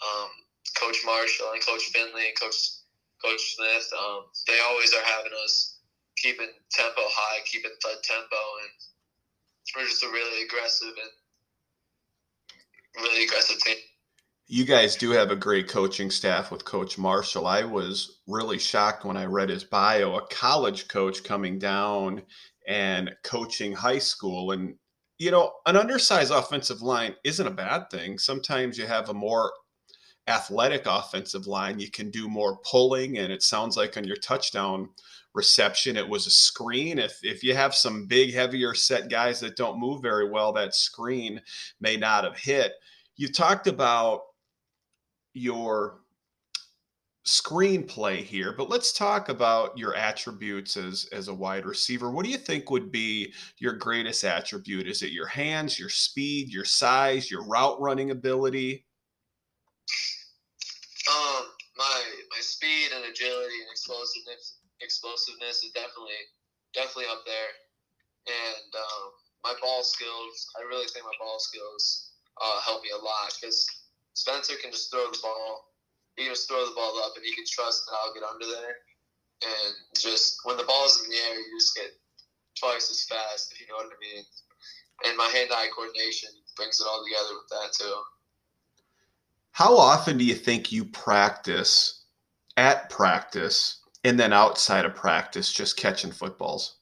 um, 0.00 0.30
Coach 0.78 1.02
Marshall 1.04 1.52
and 1.52 1.62
Coach 1.66 1.90
Finley 1.92 2.30
and 2.30 2.38
Coach 2.38 2.82
Coach 3.20 3.42
Smith. 3.58 3.86
Um, 3.92 4.30
they 4.46 4.58
always 4.64 4.94
are 4.94 5.04
having 5.04 5.34
us 5.44 5.76
keeping 6.16 6.50
tempo 6.70 7.02
high, 7.02 7.42
keeping 7.44 7.74
the 7.82 7.94
tempo, 8.02 8.42
and 8.62 8.72
we're 9.76 9.90
just 9.90 10.06
a 10.06 10.08
really 10.08 10.46
aggressive 10.46 10.94
and 10.94 11.12
really 13.02 13.24
aggressive 13.24 13.58
team 13.58 13.76
you 14.48 14.64
guys 14.64 14.96
do 14.96 15.10
have 15.10 15.30
a 15.30 15.36
great 15.36 15.68
coaching 15.68 16.10
staff 16.10 16.50
with 16.50 16.64
Coach 16.64 16.98
Marshall. 16.98 17.46
I 17.46 17.64
was 17.64 18.20
really 18.26 18.58
shocked 18.58 19.04
when 19.04 19.16
I 19.16 19.24
read 19.24 19.48
his 19.48 19.64
bio, 19.64 20.16
a 20.16 20.26
college 20.26 20.88
coach 20.88 21.24
coming 21.24 21.58
down 21.58 22.22
and 22.66 23.14
coaching 23.24 23.72
high 23.72 23.98
school. 23.98 24.52
And, 24.52 24.74
you 25.18 25.30
know, 25.30 25.52
an 25.66 25.76
undersized 25.76 26.32
offensive 26.32 26.82
line 26.82 27.14
isn't 27.24 27.46
a 27.46 27.50
bad 27.50 27.88
thing. 27.90 28.18
Sometimes 28.18 28.76
you 28.76 28.86
have 28.86 29.08
a 29.08 29.14
more 29.14 29.52
athletic 30.28 30.82
offensive 30.86 31.46
line, 31.46 31.80
you 31.80 31.90
can 31.90 32.10
do 32.10 32.28
more 32.28 32.58
pulling. 32.58 33.18
And 33.18 33.32
it 33.32 33.42
sounds 33.42 33.76
like 33.76 33.96
on 33.96 34.04
your 34.04 34.16
touchdown 34.16 34.88
reception, 35.34 35.96
it 35.96 36.08
was 36.08 36.26
a 36.26 36.30
screen. 36.30 36.98
If, 36.98 37.18
if 37.22 37.42
you 37.42 37.54
have 37.54 37.74
some 37.74 38.06
big, 38.06 38.34
heavier 38.34 38.74
set 38.74 39.08
guys 39.08 39.40
that 39.40 39.56
don't 39.56 39.80
move 39.80 40.02
very 40.02 40.28
well, 40.28 40.52
that 40.52 40.74
screen 40.74 41.40
may 41.80 41.96
not 41.96 42.24
have 42.24 42.36
hit. 42.36 42.72
You 43.16 43.28
talked 43.28 43.66
about 43.66 44.22
your 45.34 46.02
screenplay 47.24 48.18
here, 48.18 48.52
but 48.52 48.68
let's 48.68 48.92
talk 48.92 49.28
about 49.28 49.78
your 49.78 49.94
attributes 49.94 50.76
as 50.76 51.06
as 51.12 51.28
a 51.28 51.34
wide 51.34 51.64
receiver. 51.64 52.10
What 52.10 52.24
do 52.24 52.30
you 52.30 52.38
think 52.38 52.70
would 52.70 52.90
be 52.90 53.32
your 53.58 53.74
greatest 53.74 54.24
attribute? 54.24 54.88
Is 54.88 55.02
it 55.02 55.12
your 55.12 55.26
hands, 55.26 55.78
your 55.78 55.88
speed, 55.88 56.48
your 56.48 56.64
size, 56.64 57.30
your 57.30 57.44
route 57.46 57.80
running 57.80 58.10
ability? 58.10 58.86
Um, 61.08 61.44
my 61.76 62.02
my 62.30 62.40
speed 62.40 62.90
and 62.94 63.04
agility 63.04 63.54
and 63.62 63.70
explosiveness 63.70 64.58
explosiveness 64.80 65.62
is 65.62 65.70
definitely 65.72 66.18
definitely 66.74 67.06
up 67.10 67.22
there, 67.24 67.52
and 68.26 68.74
um, 68.74 69.04
my 69.44 69.54
ball 69.62 69.84
skills. 69.84 70.46
I 70.58 70.66
really 70.66 70.86
think 70.86 71.04
my 71.04 71.16
ball 71.20 71.38
skills 71.38 72.12
uh, 72.40 72.60
help 72.62 72.82
me 72.82 72.90
a 72.90 72.98
lot 72.98 73.32
because 73.40 73.66
Spencer 74.14 74.54
can 74.60 74.70
just 74.70 74.90
throw 74.90 75.10
the 75.10 75.18
ball. 75.22 75.72
He 76.16 76.24
can 76.24 76.32
just 76.32 76.48
throw 76.48 76.64
the 76.66 76.74
ball 76.74 76.98
up, 77.04 77.16
and 77.16 77.24
he 77.24 77.34
can 77.34 77.44
trust 77.48 77.86
that 77.86 77.96
I'll 77.96 78.14
get 78.14 78.22
under 78.22 78.46
there. 78.46 78.76
And 79.42 79.74
just 79.96 80.40
when 80.44 80.56
the 80.56 80.64
ball's 80.64 81.02
in 81.02 81.10
the 81.10 81.16
air, 81.16 81.36
you 81.36 81.58
just 81.58 81.74
get 81.74 81.90
twice 82.58 82.90
as 82.90 83.04
fast, 83.04 83.52
if 83.52 83.60
you 83.60 83.66
know 83.68 83.76
what 83.76 83.86
I 83.86 83.98
mean. 84.00 84.24
And 85.04 85.16
my 85.16 85.26
hand-eye 85.34 85.68
coordination 85.74 86.30
brings 86.56 86.80
it 86.80 86.86
all 86.86 87.02
together 87.04 87.34
with 87.34 87.48
that 87.50 87.72
too. 87.72 87.94
How 89.52 89.76
often 89.76 90.16
do 90.16 90.24
you 90.24 90.34
think 90.34 90.70
you 90.70 90.84
practice 90.84 92.04
at 92.56 92.88
practice 92.88 93.80
and 94.04 94.18
then 94.18 94.32
outside 94.32 94.84
of 94.84 94.94
practice 94.94 95.52
just 95.52 95.76
catching 95.76 96.12
footballs? 96.12 96.76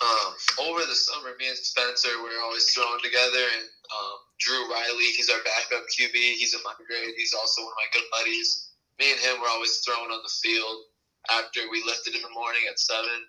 Um, 0.00 0.34
over 0.60 0.80
the 0.80 0.94
summer, 0.94 1.30
me 1.38 1.48
and 1.48 1.58
Spencer 1.58 2.08
we 2.22 2.34
are 2.34 2.42
always 2.42 2.70
throwing 2.70 3.00
together, 3.02 3.44
and 3.58 3.68
um, 3.92 4.18
Drew 4.40 4.72
Riley, 4.72 5.12
he's 5.16 5.28
our 5.28 5.40
backup 5.44 5.84
QB. 5.92 6.16
He's 6.16 6.54
in 6.54 6.60
my 6.64 6.72
grade. 6.88 7.14
He's 7.16 7.34
also 7.34 7.62
one 7.62 7.72
of 7.72 7.80
my 7.80 7.90
good 7.92 8.08
buddies. 8.10 8.72
Me 8.98 9.12
and 9.12 9.20
him 9.20 9.40
were 9.40 9.52
always 9.52 9.78
throwing 9.84 10.10
on 10.10 10.22
the 10.24 10.36
field 10.42 10.88
after 11.28 11.60
we 11.70 11.84
lifted 11.84 12.16
in 12.16 12.22
the 12.22 12.32
morning 12.32 12.64
at 12.68 12.80
seven, 12.80 13.20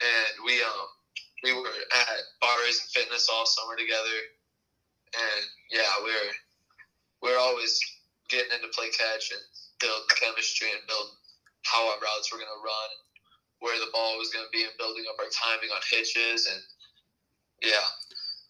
and 0.00 0.32
we 0.46 0.62
um 0.62 0.86
we 1.42 1.52
were 1.54 1.66
at 1.66 2.22
bar 2.40 2.54
raising 2.62 2.86
fitness 2.94 3.26
all 3.30 3.46
summer 3.46 3.74
together, 3.74 4.18
and 5.14 5.42
yeah, 5.70 5.90
we 6.04 6.10
we're 6.14 6.34
we're 7.34 7.42
always 7.42 7.78
getting 8.30 8.54
into 8.54 8.70
play 8.70 8.90
catch 8.94 9.34
and 9.34 9.42
build 9.82 10.06
chemistry 10.14 10.70
and 10.70 10.86
build 10.86 11.10
how 11.66 11.90
our 11.90 11.98
routes 11.98 12.30
were 12.30 12.38
to 12.38 12.62
run, 12.62 12.90
where 13.58 13.78
the 13.78 13.90
ball 13.92 14.16
was 14.18 14.30
to 14.30 14.46
be, 14.52 14.62
and 14.62 14.72
building 14.78 15.04
up 15.10 15.18
our 15.18 15.30
timing 15.34 15.70
on 15.74 15.82
hitches 15.90 16.46
and 16.46 16.62
yeah. 17.62 17.86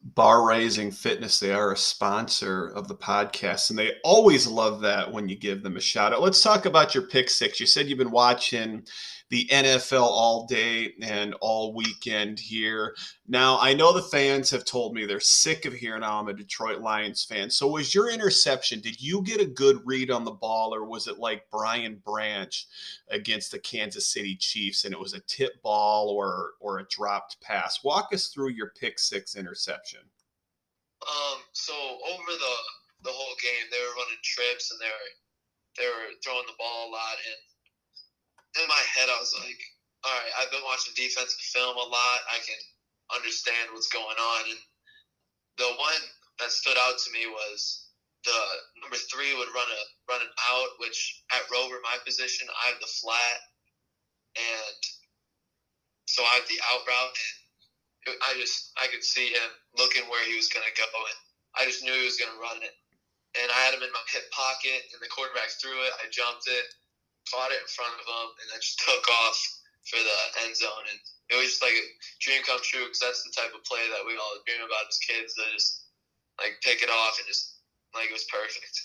Bar 0.03 0.47
Raising 0.47 0.91
Fitness, 0.91 1.39
they 1.39 1.53
are 1.53 1.73
a 1.73 1.77
sponsor 1.77 2.69
of 2.69 2.89
the 2.89 2.95
podcast, 2.95 3.69
and 3.69 3.79
they 3.79 3.93
always 4.03 4.47
love 4.47 4.81
that 4.81 5.13
when 5.13 5.29
you 5.29 5.37
give 5.37 5.63
them 5.63 5.77
a 5.77 5.81
shout 5.81 6.13
out. 6.13 6.23
Let's 6.23 6.43
talk 6.43 6.65
about 6.65 6.95
your 6.95 7.07
pick 7.07 7.29
six. 7.29 7.61
You 7.61 7.67
said 7.67 7.87
you've 7.87 7.99
been 7.99 8.11
watching 8.11 8.87
the 9.29 9.47
NFL 9.53 10.03
all 10.03 10.47
day 10.47 10.95
and 11.03 11.35
all 11.43 11.75
weekend 11.75 12.41
here. 12.41 12.97
Now, 13.31 13.61
I 13.61 13.75
know 13.75 13.93
the 13.93 14.03
fans 14.03 14.51
have 14.51 14.65
told 14.65 14.93
me 14.93 15.07
they're 15.07 15.21
sick 15.21 15.65
of 15.65 15.73
hearing 15.73 16.03
I'm 16.03 16.27
a 16.27 16.33
Detroit 16.33 16.81
Lions 16.81 17.23
fan. 17.23 17.49
So, 17.49 17.69
was 17.69 17.95
your 17.95 18.11
interception, 18.11 18.81
did 18.81 19.01
you 19.01 19.23
get 19.23 19.41
a 19.41 19.47
good 19.47 19.79
read 19.85 20.11
on 20.11 20.25
the 20.25 20.33
ball, 20.33 20.75
or 20.75 20.85
was 20.85 21.07
it 21.07 21.21
like 21.21 21.47
Brian 21.49 22.03
Branch 22.05 22.67
against 23.09 23.53
the 23.53 23.61
Kansas 23.61 24.09
City 24.09 24.35
Chiefs 24.35 24.85
and 24.85 24.93
it 24.93 24.99
was 24.99 25.15
a 25.15 25.21
tip 25.31 25.63
ball 25.63 26.09
or, 26.09 26.55
or 26.59 26.81
a 26.81 26.89
dropped 26.91 27.41
pass? 27.41 27.85
Walk 27.85 28.09
us 28.13 28.27
through 28.27 28.51
your 28.51 28.73
pick 28.75 28.99
six 28.99 29.37
interception. 29.37 30.01
Um, 31.07 31.39
so 31.53 31.73
over 32.11 32.33
the 32.33 32.55
the 33.07 33.15
whole 33.15 33.37
game, 33.39 33.71
they 33.71 33.79
were 33.79 33.95
running 33.95 34.19
trips 34.25 34.73
and 34.73 34.81
they 34.83 34.91
were 34.91 35.11
they 35.79 35.87
were 35.87 36.19
throwing 36.19 36.51
the 36.51 36.59
ball 36.59 36.91
a 36.91 36.91
lot, 36.91 37.15
and 37.15 37.41
in 38.61 38.67
my 38.67 38.83
head, 38.99 39.07
I 39.07 39.23
was 39.23 39.39
like, 39.39 39.61
all 40.03 40.11
right, 40.19 40.35
I've 40.43 40.51
been 40.51 40.67
watching 40.67 40.99
defensive 40.99 41.39
film 41.39 41.77
a 41.77 41.87
lot. 41.95 42.27
I 42.27 42.43
can 42.43 42.59
understand 43.15 43.73
what's 43.73 43.91
going 43.91 44.19
on. 44.19 44.43
And 44.51 44.61
the 45.59 45.71
one 45.77 46.03
that 46.39 46.51
stood 46.51 46.77
out 46.77 46.99
to 46.99 47.09
me 47.13 47.27
was 47.29 47.91
the 48.25 48.41
number 48.81 49.01
three 49.09 49.33
would 49.37 49.53
run 49.55 49.69
a 49.69 49.83
run 50.09 50.21
an 50.21 50.33
out, 50.53 50.77
which 50.79 51.25
at 51.33 51.49
Rover, 51.49 51.81
my 51.83 51.97
position, 52.05 52.49
I 52.49 52.75
have 52.75 52.81
the 52.81 52.91
flat, 53.01 53.39
and 54.37 54.81
so 56.05 56.23
I 56.25 56.41
have 56.41 56.49
the 56.49 56.61
out 56.73 56.85
route. 56.85 57.17
And 58.09 58.17
I 58.29 58.37
just 58.41 58.73
I 58.81 58.89
could 58.89 59.05
see 59.05 59.29
him 59.33 59.51
looking 59.77 60.05
where 60.09 60.25
he 60.25 60.37
was 60.37 60.49
going 60.49 60.65
to 60.65 60.77
go, 60.77 60.89
and 60.89 61.19
I 61.57 61.69
just 61.69 61.85
knew 61.85 61.93
he 61.93 62.09
was 62.09 62.21
going 62.21 62.33
to 62.33 62.41
run 62.41 62.61
it. 62.61 62.75
And 63.39 63.47
I 63.47 63.59
had 63.69 63.77
him 63.77 63.85
in 63.85 63.93
my 63.95 64.05
hip 64.11 64.27
pocket, 64.35 64.91
and 64.91 64.99
the 64.99 65.13
quarterback 65.13 65.53
threw 65.61 65.77
it. 65.87 65.95
I 66.03 66.11
jumped 66.11 66.49
it, 66.51 66.67
caught 67.31 67.55
it 67.55 67.63
in 67.63 67.71
front 67.71 67.95
of 67.95 68.05
him, 68.05 68.29
and 68.43 68.47
then 68.51 68.61
just 68.61 68.81
took 68.83 69.05
off 69.23 69.39
for 69.87 70.01
the 70.01 70.19
end 70.45 70.57
zone. 70.57 70.87
And 70.91 71.01
it 71.31 71.37
was 71.37 71.47
just 71.47 71.63
like 71.63 71.73
a 71.73 71.87
dream 72.21 72.43
come 72.47 72.59
true 72.63 72.85
because 72.85 73.01
that's 73.01 73.23
the 73.23 73.31
type 73.31 73.53
of 73.55 73.65
play 73.65 73.81
that 73.91 74.07
we 74.07 74.15
all 74.15 74.43
dream 74.47 74.59
about 74.59 74.89
as 74.89 74.99
kids. 74.99 75.35
To 75.35 75.43
just 75.53 75.87
like 76.39 76.53
pick 76.63 76.83
it 76.83 76.91
off 76.91 77.19
and 77.19 77.27
just 77.27 77.61
like 77.95 78.09
it 78.09 78.13
was 78.13 78.27
perfect. 78.33 78.83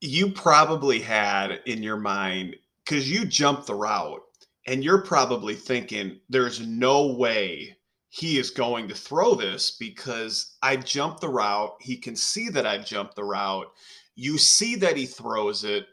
You 0.00 0.30
probably 0.30 1.00
had 1.00 1.60
in 1.66 1.82
your 1.82 1.96
mind 1.96 2.56
because 2.84 3.10
you 3.10 3.24
jumped 3.24 3.66
the 3.66 3.74
route, 3.74 4.22
and 4.66 4.84
you're 4.84 5.02
probably 5.02 5.54
thinking, 5.54 6.20
"There's 6.28 6.60
no 6.60 7.12
way." 7.14 7.76
He 8.10 8.38
is 8.38 8.50
going 8.50 8.88
to 8.88 8.94
throw 8.94 9.34
this 9.34 9.72
because 9.72 10.56
I 10.62 10.76
jumped 10.76 11.20
the 11.20 11.28
route. 11.28 11.76
He 11.78 11.98
can 11.98 12.16
see 12.16 12.48
that 12.48 12.66
I 12.66 12.78
jumped 12.78 13.16
the 13.16 13.24
route. 13.24 13.70
You 14.14 14.38
see 14.38 14.76
that 14.76 14.96
he 14.96 15.04
throws 15.04 15.62
it 15.62 15.86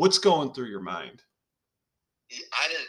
What's 0.00 0.18
going 0.18 0.52
through 0.52 0.68
your 0.68 0.80
mind? 0.80 1.22
I 2.32 2.68
didn't. 2.68 2.88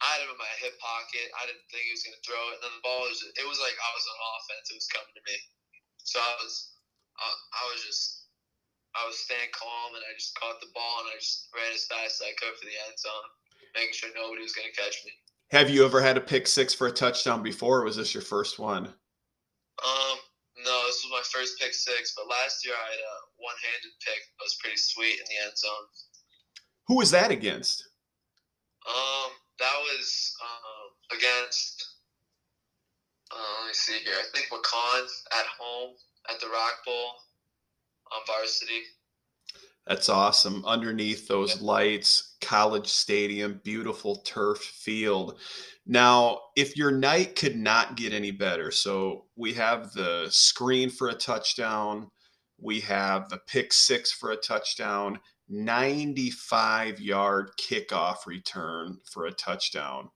I 0.00 0.16
had 0.16 0.24
him 0.24 0.32
in 0.32 0.40
my 0.40 0.54
hip 0.60 0.76
pocket. 0.80 1.28
I 1.36 1.44
didn't 1.44 1.64
think 1.68 1.84
he 1.84 1.92
was 1.92 2.04
going 2.04 2.16
to 2.16 2.24
throw 2.24 2.40
it. 2.50 2.56
And 2.60 2.62
then 2.64 2.74
the 2.76 2.84
ball 2.84 3.04
was. 3.04 3.20
It 3.20 3.44
was 3.44 3.60
like 3.60 3.76
I 3.76 3.90
was 3.92 4.06
on 4.08 4.18
offense. 4.36 4.66
It 4.72 4.80
was 4.80 4.92
coming 4.92 5.16
to 5.16 5.24
me. 5.28 5.36
So 6.00 6.16
I 6.20 6.34
was. 6.40 6.54
I, 7.20 7.28
I 7.28 7.62
was 7.72 7.84
just. 7.84 8.32
I 8.98 9.06
was 9.06 9.22
staying 9.22 9.54
calm 9.54 9.94
and 9.94 10.02
I 10.02 10.18
just 10.18 10.34
caught 10.34 10.58
the 10.58 10.74
ball 10.74 11.06
and 11.06 11.14
I 11.14 11.16
just 11.22 11.46
ran 11.54 11.70
as 11.70 11.86
fast 11.86 12.18
as 12.18 12.26
I 12.26 12.34
could 12.34 12.58
for 12.58 12.66
the 12.66 12.74
end 12.90 12.98
zone, 12.98 13.28
making 13.78 13.94
sure 13.94 14.10
nobody 14.18 14.42
was 14.42 14.50
going 14.50 14.66
to 14.66 14.74
catch 14.74 15.06
me. 15.06 15.14
Have 15.54 15.70
you 15.70 15.86
ever 15.86 16.02
had 16.02 16.18
a 16.18 16.20
pick 16.20 16.50
six 16.50 16.74
for 16.74 16.90
a 16.90 16.92
touchdown 16.92 17.42
before, 17.42 17.82
or 17.82 17.84
was 17.86 17.94
this 17.94 18.14
your 18.14 18.26
first 18.26 18.58
one? 18.58 18.90
Um, 19.78 20.16
no, 20.66 20.74
this 20.86 21.06
was 21.06 21.10
my 21.14 21.22
first 21.30 21.58
pick 21.58 21.72
six, 21.72 22.14
but 22.18 22.26
last 22.26 22.66
year 22.66 22.74
I 22.74 22.90
had 22.90 22.98
a 22.98 23.14
one-handed 23.38 23.94
pick 24.02 24.18
that 24.18 24.42
was 24.42 24.58
pretty 24.58 24.76
sweet 24.76 25.18
in 25.18 25.26
the 25.30 25.38
end 25.46 25.54
zone. 25.54 25.86
Who 26.88 26.96
was 26.98 27.10
that 27.12 27.30
against? 27.30 27.86
Um, 28.86 29.30
that 29.60 29.76
was 29.78 30.34
um, 30.42 31.18
against. 31.18 31.86
Uh, 33.30 33.60
let 33.60 33.68
me 33.68 33.74
see 33.74 33.98
here. 34.04 34.14
I 34.18 34.24
think 34.34 34.48
Waukon 34.50 35.06
at 35.38 35.46
home 35.58 35.94
at 36.28 36.40
the 36.40 36.48
Rock 36.48 36.84
Bowl 36.84 37.12
on 38.12 38.20
varsity. 38.26 38.82
That's 39.86 40.08
awesome. 40.08 40.64
Underneath 40.66 41.28
those 41.28 41.56
yeah. 41.56 41.66
lights, 41.66 42.36
college 42.40 42.88
stadium, 42.88 43.60
beautiful 43.64 44.16
turf 44.16 44.58
field. 44.58 45.38
Now, 45.86 46.40
if 46.56 46.76
your 46.76 46.90
night 46.90 47.34
could 47.36 47.56
not 47.56 47.96
get 47.96 48.12
any 48.12 48.30
better, 48.30 48.70
so 48.70 49.26
we 49.36 49.52
have 49.54 49.92
the 49.92 50.28
screen 50.30 50.90
for 50.90 51.08
a 51.08 51.14
touchdown, 51.14 52.08
we 52.58 52.80
have 52.80 53.28
the 53.28 53.38
pick 53.48 53.72
six 53.72 54.12
for 54.12 54.30
a 54.30 54.36
touchdown, 54.36 55.18
95 55.50 57.00
yard 57.00 57.50
kickoff 57.60 58.26
return 58.26 58.98
for 59.04 59.26
a 59.26 59.32
touchdown. 59.32 60.08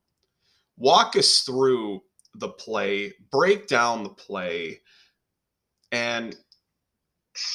Walk 0.77 1.15
us 1.15 1.41
through 1.41 2.01
the 2.35 2.49
play, 2.49 3.13
break 3.31 3.67
down 3.67 4.03
the 4.03 4.09
play, 4.09 4.81
and 5.91 6.35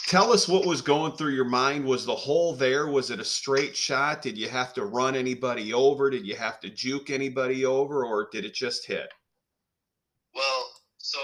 tell 0.06 0.32
us 0.32 0.46
what 0.46 0.66
was 0.66 0.82
going 0.82 1.12
through 1.12 1.32
your 1.32 1.44
mind. 1.44 1.84
Was 1.84 2.04
the 2.04 2.14
hole 2.14 2.54
there? 2.54 2.86
Was 2.86 3.10
it 3.10 3.20
a 3.20 3.24
straight 3.24 3.74
shot? 3.74 4.22
Did 4.22 4.36
you 4.36 4.48
have 4.48 4.74
to 4.74 4.84
run 4.84 5.16
anybody 5.16 5.72
over? 5.72 6.10
Did 6.10 6.26
you 6.26 6.36
have 6.36 6.60
to 6.60 6.70
juke 6.70 7.10
anybody 7.10 7.64
over, 7.64 8.04
or 8.04 8.28
did 8.30 8.44
it 8.44 8.54
just 8.54 8.86
hit? 8.86 9.12
Well, 10.34 10.70
so 10.98 11.18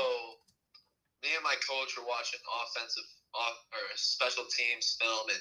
me 1.22 1.28
and 1.34 1.44
my 1.44 1.54
coach 1.68 1.96
were 1.96 2.06
watching 2.08 2.40
offensive 2.64 3.04
off, 3.34 3.56
or 3.72 3.78
special 3.96 4.44
teams 4.44 4.96
film, 5.00 5.28
and 5.28 5.38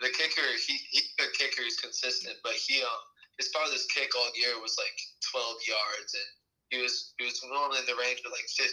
the 0.00 0.12
kicker, 0.12 0.44
he 0.60 0.76
a 1.20 1.28
kicker. 1.32 1.64
He's 1.64 1.80
consistent, 1.80 2.36
but 2.44 2.52
he 2.52 2.82
um 2.82 3.02
his 3.40 3.48
farthest 3.52 3.88
kick 3.92 4.12
all 4.16 4.32
year 4.36 4.56
was 4.60 4.76
like 4.80 4.96
12 5.32 5.56
yards, 5.68 6.12
and 6.12 6.28
he 6.68 6.76
was 6.80 7.12
he 7.16 7.24
was 7.24 7.40
normally 7.44 7.80
in 7.80 7.88
the 7.88 7.96
range 7.96 8.20
of 8.24 8.32
like 8.32 8.48
15 8.48 8.68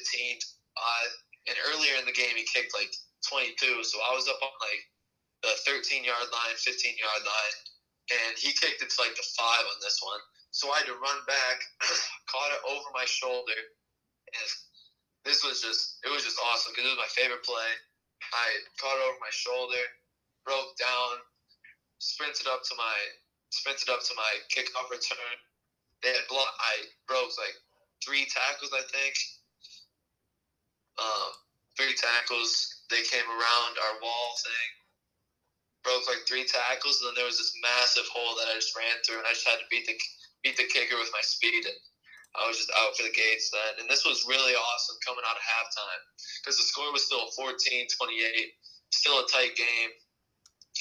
uh, 0.75 1.05
and 1.47 1.57
earlier 1.71 1.95
in 1.99 2.07
the 2.07 2.15
game 2.15 2.35
he 2.35 2.47
kicked 2.47 2.75
like 2.75 2.91
22. 3.27 3.55
So 3.83 3.99
I 4.03 4.11
was 4.15 4.27
up 4.27 4.39
on 4.43 4.51
like 4.59 4.83
the 5.43 5.53
13 5.67 6.03
yard 6.03 6.27
line, 6.31 6.55
15 6.59 6.95
yard 6.99 7.23
line, 7.23 7.55
and 8.11 8.33
he 8.35 8.51
kicked 8.55 8.83
it 8.83 8.91
to 8.91 8.99
like 8.99 9.15
the 9.15 9.27
five 9.35 9.63
on 9.67 9.79
this 9.79 9.99
one. 10.03 10.19
So 10.51 10.69
I 10.69 10.83
had 10.83 10.91
to 10.91 10.99
run 10.99 11.19
back, 11.25 11.57
caught 12.31 12.51
it 12.51 12.63
over 12.67 12.87
my 12.93 13.07
shoulder, 13.07 13.57
and 14.27 14.49
this 15.23 15.39
was 15.39 15.63
just 15.63 16.03
it 16.03 16.11
was 16.11 16.27
just 16.27 16.39
awesome 16.51 16.75
because 16.75 16.87
it 16.87 16.93
was 16.95 17.03
my 17.07 17.15
favorite 17.15 17.47
play. 17.47 17.71
I 18.35 18.47
caught 18.79 18.99
it 18.99 19.03
over 19.07 19.19
my 19.23 19.31
shoulder 19.31 19.83
broke 20.45 20.75
down, 20.77 21.23
sprinted 21.99 22.47
up 22.47 22.63
to 22.67 22.75
my 22.75 22.95
sprinted 23.53 23.89
up 23.89 24.01
to 24.01 24.13
my 24.17 24.31
kickoff 24.49 24.89
return. 24.89 25.37
They 26.01 26.09
had 26.09 26.25
block. 26.27 26.51
I 26.59 26.89
broke 27.07 27.31
like 27.39 27.55
three 28.03 28.25
tackles, 28.27 28.73
I 28.73 28.83
think. 28.91 29.15
Um, 30.99 31.31
three 31.77 31.95
tackles. 31.95 32.83
They 32.89 33.01
came 33.07 33.25
around 33.25 33.73
our 33.79 33.95
wall 34.03 34.29
thing, 34.41 34.69
broke 35.81 36.05
like 36.09 36.27
three 36.27 36.45
tackles, 36.45 36.99
and 37.01 37.09
then 37.09 37.15
there 37.17 37.29
was 37.29 37.39
this 37.39 37.55
massive 37.63 38.05
hole 38.11 38.35
that 38.37 38.51
I 38.51 38.59
just 38.59 38.75
ran 38.75 38.99
through, 39.05 39.23
and 39.23 39.29
I 39.29 39.33
just 39.33 39.47
had 39.47 39.61
to 39.61 39.69
beat 39.71 39.87
the 39.87 39.95
beat 40.43 40.59
the 40.59 40.67
kicker 40.67 40.99
with 40.99 41.09
my 41.15 41.23
speed, 41.23 41.63
and 41.63 41.79
I 42.35 42.49
was 42.49 42.59
just 42.59 42.73
out 42.75 42.93
for 42.99 43.07
the 43.07 43.15
gates 43.15 43.47
then. 43.53 43.79
And 43.79 43.87
this 43.87 44.03
was 44.03 44.27
really 44.27 44.53
awesome 44.53 44.99
coming 45.05 45.23
out 45.23 45.39
of 45.39 45.45
halftime 45.45 46.03
because 46.43 46.59
the 46.59 46.67
score 46.67 46.91
was 46.91 47.07
still 47.07 47.31
14-28, 47.39 47.87
still 48.91 49.23
a 49.23 49.25
tight 49.31 49.55
game 49.55 49.93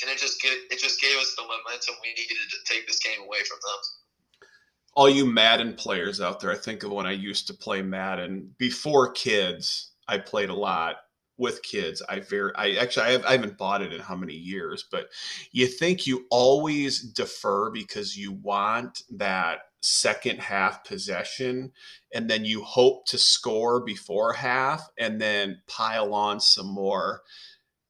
and 0.03 0.11
it 0.11 0.19
just 0.19 0.43
get 0.43 0.53
it 0.71 0.79
just 0.79 1.01
gave 1.01 1.17
us 1.19 1.35
the 1.37 1.43
momentum 1.43 1.95
we 2.03 2.11
needed 2.11 2.37
to 2.51 2.73
take 2.73 2.87
this 2.87 2.99
game 2.99 3.21
away 3.25 3.39
from 3.49 3.59
them. 3.63 4.49
All 4.95 5.09
you 5.09 5.25
Madden 5.25 5.75
players 5.75 6.21
out 6.21 6.41
there, 6.41 6.51
I 6.51 6.57
think 6.57 6.83
of 6.83 6.91
when 6.91 7.07
I 7.07 7.13
used 7.13 7.47
to 7.47 7.55
play 7.55 7.81
Madden 7.81 8.55
before 8.59 9.13
kids. 9.13 9.93
I 10.07 10.19
played 10.19 10.51
a 10.51 10.55
lot 10.55 10.97
with 11.39 11.63
kids. 11.63 12.03
I 12.09 12.21
very, 12.21 12.53
I 12.57 12.73
actually, 12.73 13.07
I, 13.07 13.11
have, 13.13 13.25
I 13.25 13.33
haven't 13.33 13.57
bought 13.57 13.83
it 13.83 13.93
in 13.93 14.01
how 14.01 14.15
many 14.15 14.35
years, 14.35 14.85
but 14.91 15.09
you 15.51 15.67
think 15.67 16.07
you 16.07 16.27
always 16.31 17.01
defer 17.01 17.71
because 17.71 18.17
you 18.17 18.33
want 18.33 19.03
that 19.17 19.61
second 19.81 20.39
half 20.39 20.85
possession 20.85 21.73
and 22.15 22.31
then 22.31 22.45
you 22.45 22.63
hope 22.63 23.05
to 23.07 23.19
score 23.19 23.85
before 23.85 24.33
half 24.33 24.89
and 24.99 25.21
then 25.21 25.61
pile 25.67 26.15
on 26.15 26.39
some 26.39 26.69
more 26.69 27.23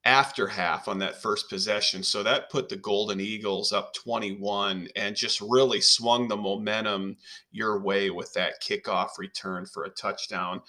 after 0.05 0.49
half 0.49 0.89
on 0.89 0.99
that 0.99 1.23
first 1.23 1.49
possession. 1.49 2.03
So 2.03 2.23
that 2.23 2.51
put 2.51 2.69
the 2.69 2.77
Golden 2.77 3.21
Eagles 3.21 3.73
up 3.73 3.95
21 3.95 4.89
and 4.97 5.15
just 5.15 5.41
really 5.41 5.81
swung 5.81 6.29
the 6.29 6.37
momentum 6.37 7.17
your 7.53 7.81
way 7.81 8.11
with 8.11 8.33
that 8.35 8.61
kickoff 8.63 9.19
return 9.19 9.67
for 9.67 9.85
a 9.85 9.91
touchdown. 9.91 10.61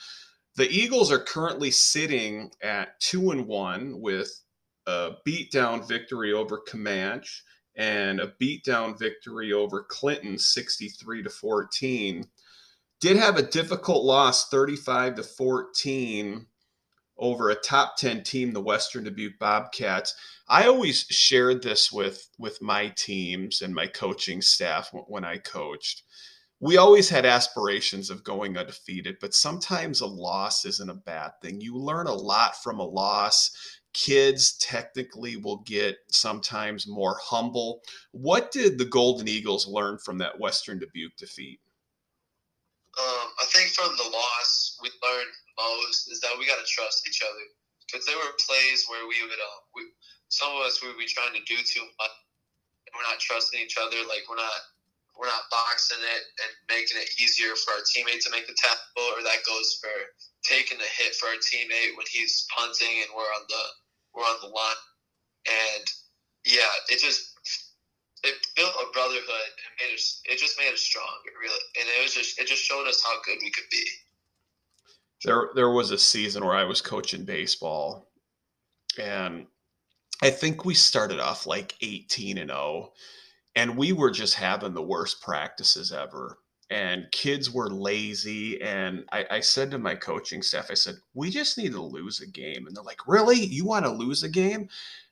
The 0.56 0.70
Eagles 0.70 1.12
are 1.12 1.20
currently 1.20 1.72
sitting 1.72 2.52
at 2.62 3.00
two 3.00 3.32
and 3.32 3.48
one 3.48 4.00
with 4.00 4.40
a 4.86 5.14
beatdown 5.28 5.88
victory 5.88 6.32
over 6.34 6.60
Camanche 6.68 7.42
and 7.76 8.20
a 8.20 8.34
beatdown 8.40 8.98
victory 9.00 9.52
over 9.52 9.84
Clinton 9.84 10.38
63 10.38 11.24
to 11.24 11.30
14. 11.30 12.28
Did 13.02 13.18
have 13.18 13.38
a 13.38 13.44
difficult 13.44 14.06
loss 14.06 14.50
35 14.50 15.16
to 15.16 15.24
14 15.24 16.46
over 17.18 17.50
a 17.50 17.56
top 17.56 17.98
10 17.98 18.24
team, 18.24 18.52
the 18.52 18.62
Western 18.62 19.04
Dubuque 19.04 19.40
Bobcats. 19.40 20.16
I 20.48 20.68
always 20.68 21.02
shared 21.10 21.64
this 21.64 21.92
with 21.92 22.30
with 22.38 22.62
my 22.62 22.90
teams 22.90 23.62
and 23.62 23.74
my 23.74 23.88
coaching 23.88 24.42
staff 24.42 24.90
when 25.08 25.24
I 25.24 25.38
coached. 25.38 26.04
We 26.60 26.78
always 26.78 27.10
had 27.10 27.26
aspirations 27.26 28.10
of 28.10 28.24
going 28.24 28.58
undefeated, 28.58 29.18
but 29.20 29.34
sometimes 29.34 30.00
a 30.00 30.06
loss 30.06 30.64
isn't 30.66 30.90
a 30.90 30.94
bad 30.94 31.32
thing. 31.42 31.60
You 31.60 31.78
learn 31.78 32.08
a 32.08 32.14
lot 32.14 32.62
from 32.64 32.80
a 32.80 32.86
loss. 32.86 33.52
Kids 33.94 34.58
technically 34.58 35.36
will 35.36 35.58
get 35.58 35.98
sometimes 36.10 36.88
more 36.88 37.20
humble. 37.22 37.82
What 38.12 38.52
did 38.52 38.78
the 38.78 38.86
Golden 38.86 39.28
Eagles 39.28 39.68
learn 39.68 39.98
from 39.98 40.18
that 40.20 40.40
Western 40.40 40.80
Dubuque 40.80 41.18
defeat? 41.18 41.60
Um, 42.98 43.28
I 43.42 43.46
think 43.48 43.72
from 43.72 43.96
the 43.98 44.10
loss, 44.10 44.80
we 44.82 44.90
learned 45.04 45.34
most 45.64 46.12
is 46.12 46.20
that 46.20 46.36
we 46.36 46.48
got 46.48 46.60
to 46.60 46.68
trust 46.68 47.08
each 47.08 47.24
other 47.24 47.46
because 47.88 48.04
there 48.06 48.18
were 48.18 48.34
plays 48.42 48.86
where 48.90 49.06
we 49.08 49.22
would, 49.24 49.38
uh, 49.38 49.60
we, 49.76 49.88
some 50.28 50.52
of 50.52 50.66
us 50.66 50.82
would 50.82 50.98
be 50.98 51.08
trying 51.08 51.36
to 51.36 51.44
do 51.46 51.60
too 51.62 51.86
much. 51.86 52.16
And 52.88 52.92
we're 52.96 53.08
not 53.08 53.22
trusting 53.22 53.60
each 53.60 53.78
other. 53.80 54.02
Like 54.08 54.26
we're 54.28 54.40
not, 54.40 54.60
we're 55.14 55.30
not 55.30 55.46
boxing 55.54 56.02
it 56.02 56.24
and 56.42 56.52
making 56.68 56.98
it 56.98 57.10
easier 57.22 57.54
for 57.54 57.78
our 57.78 57.86
teammate 57.86 58.26
to 58.26 58.34
make 58.34 58.50
the 58.50 58.58
tackle, 58.58 59.08
or 59.14 59.22
that 59.24 59.46
goes 59.46 59.78
for 59.78 59.94
taking 60.42 60.82
the 60.82 60.90
hit 60.90 61.14
for 61.16 61.30
our 61.30 61.40
teammate 61.40 61.94
when 61.96 62.10
he's 62.10 62.50
punting 62.50 63.06
and 63.06 63.14
we're 63.14 63.30
on 63.30 63.46
the, 63.46 63.64
we're 64.18 64.26
on 64.26 64.42
the 64.42 64.50
line. 64.50 64.84
And 65.46 65.86
yeah, 66.44 66.72
it 66.90 67.00
just 67.00 67.34
it 68.24 68.36
built 68.56 68.74
a 68.80 68.88
brotherhood 68.96 69.50
and 69.52 69.72
made 69.84 69.94
us. 69.94 70.24
It 70.26 70.40
just 70.40 70.58
made 70.58 70.72
us 70.72 70.80
strong, 70.80 71.20
really, 71.40 71.60
and 71.80 71.86
it 71.88 72.02
was 72.02 72.16
just 72.16 72.40
it 72.40 72.48
just 72.48 72.64
showed 72.64 72.88
us 72.88 73.04
how 73.04 73.20
good 73.24 73.38
we 73.44 73.52
could 73.52 73.68
be 73.70 73.84
there 75.24 75.50
there 75.56 75.70
was 75.70 75.92
a 75.92 75.98
season 75.98 76.46
where 76.46 76.56
I 76.56 76.64
was 76.66 76.82
coaching 76.82 77.26
baseball 77.26 78.10
and 79.00 79.48
I 80.22 80.30
think 80.30 80.64
we 80.64 80.74
started 80.74 81.20
off 81.20 81.48
like 81.48 81.76
18 81.82 82.38
and 82.38 82.50
0 82.50 82.94
and 83.56 83.78
we 83.78 83.92
were 83.94 84.12
just 84.12 84.36
having 84.36 84.74
the 84.74 84.82
worst 84.82 85.22
practices 85.22 85.92
ever 85.92 86.40
and 86.70 87.12
kids 87.12 87.52
were 87.52 87.70
lazy 87.70 88.62
and 88.62 89.06
I, 89.12 89.26
I, 89.30 89.40
said 89.42 89.70
to 89.72 89.78
my 89.78 89.96
coaching 89.96 90.42
staff 90.42 90.72
i 90.72 90.74
said 90.74 90.96
we 91.14 91.30
just 91.30 91.58
need 91.58 91.74
to 91.74 91.82
lose 91.82 92.22
a 92.22 92.28
game 92.28 92.68
and 92.68 92.76
they're 92.76 92.84
like 92.84 93.06
really? 93.08 93.38
You 93.38 93.66
want 93.66 93.86
to 93.86 93.92
lose 93.92 94.24
a 94.24 94.30
game? 94.30 94.70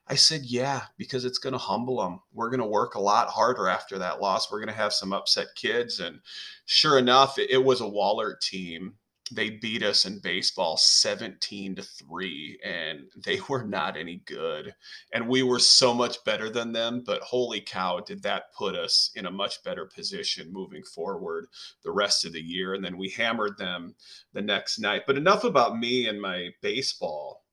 I 0.07 0.15
said 0.15 0.41
yeah 0.43 0.83
because 0.97 1.25
it's 1.25 1.37
going 1.37 1.53
to 1.53 1.59
humble 1.59 2.01
them 2.01 2.19
we're 2.33 2.49
going 2.49 2.61
to 2.61 2.65
work 2.65 2.95
a 2.95 3.01
lot 3.01 3.29
harder 3.29 3.67
after 3.67 3.97
that 3.99 4.21
loss. 4.21 4.51
We're 4.51 4.59
going 4.59 4.75
to 4.75 4.81
have 4.81 4.93
some 4.93 5.13
upset 5.13 5.47
kids 5.55 5.99
and 5.99 6.19
sure 6.65 6.97
enough 6.97 7.37
it, 7.37 7.49
it 7.49 7.63
was 7.63 7.81
a 7.81 7.85
Wahlert 7.85 8.39
team 8.41 8.95
they 9.31 9.49
beat 9.49 9.83
us 9.83 10.05
in 10.05 10.19
baseball 10.19 10.77
17 10.77 11.75
to 11.75 11.81
3 11.81 12.59
and 12.63 13.01
they 13.23 13.39
were 13.49 13.63
not 13.63 13.97
any 13.97 14.21
good. 14.25 14.73
And 15.13 15.27
we 15.27 15.43
were 15.43 15.59
so 15.59 15.93
much 15.93 16.23
better 16.23 16.49
than 16.49 16.71
them 16.71 17.03
but 17.05 17.21
holy 17.21 17.61
cow 17.61 17.99
did 17.99 18.21
that 18.23 18.53
put 18.53 18.75
us 18.75 19.11
in 19.15 19.25
a 19.25 19.31
much 19.31 19.63
better 19.63 19.85
position 19.85 20.51
moving 20.51 20.83
forward 20.83 21.47
the 21.83 21.91
rest 21.91 22.25
of 22.25 22.33
the 22.33 22.41
year. 22.41 22.73
And 22.73 22.83
then 22.83 22.97
we 22.97 23.09
hammered 23.09 23.57
them 23.57 23.95
the 24.33 24.41
next 24.41 24.79
night. 24.79 25.03
But 25.07 25.17
enough 25.17 25.43
about 25.43 25.79
me 25.79 26.07
and 26.07 26.21
my 26.21 26.49
baseball 26.61 27.43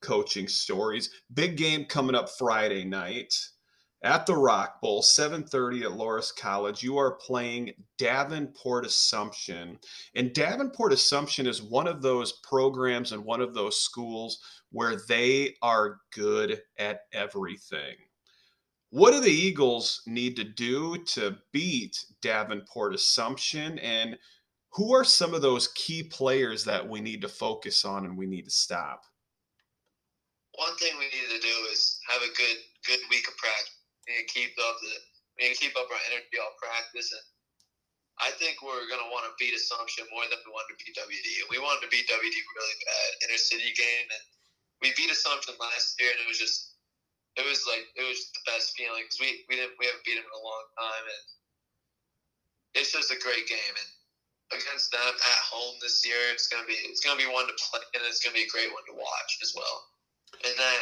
coaching 0.00 0.48
stories. 0.48 1.10
Big 1.32 1.56
game 1.56 1.84
coming 1.84 2.14
up 2.14 2.28
friday 2.28 2.84
night 2.84 3.34
at 4.02 4.26
the 4.26 4.36
Rock 4.36 4.80
Bowl, 4.80 5.00
7:30 5.00 5.84
at 5.84 5.92
Loras 5.92 6.34
College. 6.34 6.82
You 6.82 6.98
are 6.98 7.12
playing 7.12 7.72
Davenport 7.98 8.84
Assumption. 8.84 9.78
And 10.14 10.34
Davenport 10.34 10.92
Assumption 10.92 11.46
is 11.46 11.62
one 11.62 11.86
of 11.86 12.02
those 12.02 12.32
programs 12.32 13.12
and 13.12 13.24
one 13.24 13.40
of 13.40 13.54
those 13.54 13.80
schools 13.80 14.40
where 14.70 14.96
they 15.08 15.56
are 15.62 16.00
good 16.10 16.62
at 16.78 17.02
everything. 17.12 17.96
What 18.90 19.12
do 19.12 19.20
the 19.20 19.30
Eagles 19.30 20.02
need 20.06 20.36
to 20.36 20.44
do 20.44 21.02
to 21.04 21.38
beat 21.52 22.04
Davenport 22.20 22.94
Assumption 22.94 23.78
and 23.78 24.18
who 24.70 24.94
are 24.94 25.04
some 25.04 25.32
of 25.32 25.42
those 25.42 25.68
key 25.68 26.02
players 26.02 26.64
that 26.64 26.88
we 26.88 27.00
need 27.00 27.20
to 27.22 27.28
focus 27.28 27.84
on 27.84 28.04
and 28.04 28.18
we 28.18 28.26
need 28.26 28.46
to 28.46 28.50
stop? 28.50 29.04
One 30.56 30.76
thing 30.76 30.92
we 30.98 31.04
need 31.04 31.28
to 31.30 31.40
do 31.40 31.66
is 31.70 32.00
have 32.08 32.20
a 32.20 32.34
good 32.34 32.56
good 32.84 33.00
week 33.10 33.28
of 33.28 33.36
practice 33.36 33.81
we 34.06 34.26
keep 34.28 34.54
up 34.58 34.76
the 34.80 34.94
to 35.42 35.58
keep 35.58 35.74
up 35.74 35.88
our 35.90 36.02
energy 36.12 36.38
all 36.38 36.54
practice 36.60 37.10
and 37.10 37.24
I 38.20 38.30
think 38.36 38.60
we're 38.60 38.86
gonna 38.86 39.08
want 39.08 39.24
to 39.26 39.34
beat 39.40 39.56
Assumption 39.56 40.04
more 40.12 40.28
than 40.28 40.38
we 40.44 40.52
want 40.52 40.68
to 40.68 40.76
beat 40.78 40.94
WD. 40.94 41.28
And 41.42 41.50
we 41.50 41.58
wanted 41.58 41.88
to 41.88 41.90
beat 41.90 42.06
WD 42.06 42.36
really 42.36 42.78
bad 42.84 43.10
inner 43.26 43.40
city 43.40 43.72
game 43.72 44.06
and 44.12 44.24
we 44.84 44.92
beat 44.94 45.10
Assumption 45.10 45.56
last 45.58 45.96
year 45.98 46.12
and 46.12 46.20
it 46.20 46.28
was 46.28 46.38
just 46.38 46.76
it 47.40 47.44
was 47.48 47.64
like 47.64 47.88
it 47.96 48.04
was 48.04 48.28
the 48.36 48.44
best 48.44 48.76
feeling 48.76 49.08
because 49.08 49.18
we, 49.18 49.42
we 49.48 49.56
didn't 49.56 49.74
we 49.80 49.88
haven't 49.88 50.04
beat 50.04 50.20
them 50.20 50.28
in 50.28 50.38
a 50.38 50.44
long 50.44 50.66
time 50.76 51.06
and 51.08 51.24
it's 52.76 52.92
just 52.92 53.10
a 53.10 53.18
great 53.24 53.48
game 53.48 53.74
and 53.74 53.90
against 54.60 54.92
them 54.92 55.00
at 55.00 55.40
home 55.48 55.80
this 55.80 56.04
year 56.04 56.28
it's 56.36 56.46
gonna 56.46 56.68
be 56.68 56.76
it's 56.84 57.00
gonna 57.00 57.18
be 57.18 57.26
one 57.26 57.48
to 57.48 57.56
play 57.56 57.80
and 57.96 58.04
it's 58.04 58.20
gonna 58.20 58.36
be 58.36 58.44
a 58.44 58.54
great 58.54 58.68
one 58.70 58.84
to 58.84 58.94
watch 58.94 59.32
as 59.40 59.56
well. 59.56 59.76
And 60.44 60.54
then 60.54 60.80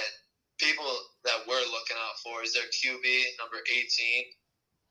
people 0.58 0.90
that 1.24 1.44
we're 1.44 1.68
looking 1.68 2.00
out 2.00 2.16
for 2.24 2.42
is 2.42 2.56
their 2.56 2.68
QB, 2.68 3.04
number 3.36 3.60
18. 3.60 3.84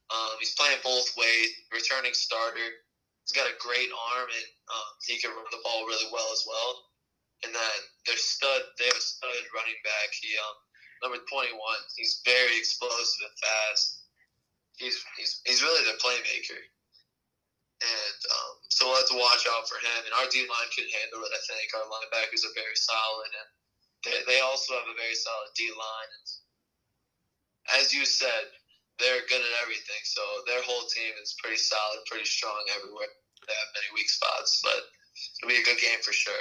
Um, 0.09 0.37
he's 0.41 0.53
playing 0.57 0.81
both 0.81 1.09
ways, 1.17 1.49
returning 1.73 2.13
starter. 2.13 2.69
He's 3.25 3.37
got 3.37 3.49
a 3.49 3.61
great 3.61 3.89
arm, 3.93 4.29
and 4.29 4.47
um, 4.73 4.91
he 5.05 5.21
can 5.21 5.33
run 5.33 5.45
the 5.53 5.61
ball 5.61 5.85
really 5.85 6.09
well 6.09 6.29
as 6.33 6.45
well. 6.49 6.89
And 7.45 7.53
then 7.53 7.77
their 8.05 8.17
stud, 8.17 8.61
they 8.77 8.89
have 8.89 8.97
a 8.97 9.05
stud 9.05 9.43
running 9.53 9.79
back. 9.85 10.09
He 10.17 10.33
um, 10.37 10.57
number 11.05 11.21
21. 11.29 11.53
He's 11.95 12.21
very 12.25 12.57
explosive 12.57 13.21
and 13.21 13.37
fast. 13.37 14.09
He's 14.75 14.97
he's 15.15 15.41
he's 15.45 15.61
really 15.61 15.83
their 15.85 15.99
playmaker. 16.01 16.59
And 17.79 18.19
um, 18.27 18.53
so 18.67 18.91
we'll 18.91 18.99
have 18.99 19.07
to 19.07 19.19
watch 19.23 19.47
out 19.47 19.63
for 19.71 19.79
him. 19.79 20.03
And 20.03 20.13
our 20.19 20.27
D 20.27 20.43
line 20.43 20.71
can 20.75 20.83
handle 20.99 21.23
it. 21.23 21.31
I 21.31 21.41
think 21.47 21.71
our 21.79 21.87
linebackers 21.87 22.43
are 22.43 22.51
very 22.51 22.75
solid, 22.75 23.31
and 23.31 23.49
they, 24.03 24.15
they 24.27 24.39
also 24.39 24.73
have 24.73 24.87
a 24.87 24.97
very 24.97 25.15
solid 25.15 25.51
D 25.55 25.69
line. 25.69 26.13
As 27.79 27.93
you 27.93 28.05
said, 28.05 28.49
they're 28.99 29.27
good 29.29 29.41
at 29.41 29.61
everything. 29.63 30.01
So 30.03 30.21
their 30.45 30.61
whole 30.63 30.87
team 30.87 31.13
is 31.21 31.35
pretty 31.41 31.57
solid, 31.57 31.99
pretty 32.07 32.25
strong 32.25 32.59
everywhere. 32.75 33.07
They 33.47 33.53
have 33.53 33.75
many 33.75 33.93
weak 33.95 34.09
spots, 34.09 34.61
but 34.63 34.83
it'll 35.39 35.49
be 35.49 35.61
a 35.61 35.65
good 35.65 35.81
game 35.81 35.99
for 36.03 36.11
sure. 36.11 36.33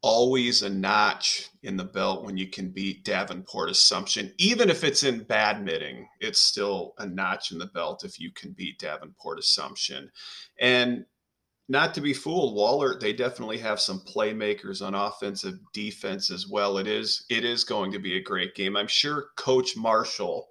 Always 0.00 0.62
a 0.62 0.70
notch 0.70 1.48
in 1.64 1.76
the 1.76 1.84
belt 1.84 2.24
when 2.24 2.36
you 2.36 2.48
can 2.48 2.70
beat 2.70 3.04
Davenport 3.04 3.68
Assumption. 3.68 4.32
Even 4.38 4.70
if 4.70 4.84
it's 4.84 5.02
in 5.02 5.24
badminton, 5.24 6.06
it's 6.20 6.38
still 6.38 6.94
a 6.98 7.06
notch 7.06 7.50
in 7.50 7.58
the 7.58 7.66
belt 7.66 8.04
if 8.04 8.20
you 8.20 8.30
can 8.30 8.52
beat 8.52 8.78
Davenport 8.78 9.40
Assumption. 9.40 10.10
And 10.60 11.04
not 11.68 11.92
to 11.94 12.00
be 12.00 12.14
fooled, 12.14 12.56
Wahlert, 12.56 12.98
they 12.98 13.12
definitely 13.12 13.58
have 13.58 13.80
some 13.80 14.00
playmakers 14.00 14.84
on 14.84 14.94
offensive 14.94 15.58
defense 15.72 16.30
as 16.30 16.48
well. 16.48 16.78
It 16.78 16.86
is 16.86 17.24
it 17.28 17.44
is 17.44 17.64
going 17.64 17.92
to 17.92 17.98
be 17.98 18.16
a 18.16 18.22
great 18.22 18.54
game. 18.54 18.76
I'm 18.76 18.86
sure 18.86 19.28
Coach 19.36 19.76
Marshall 19.76 20.48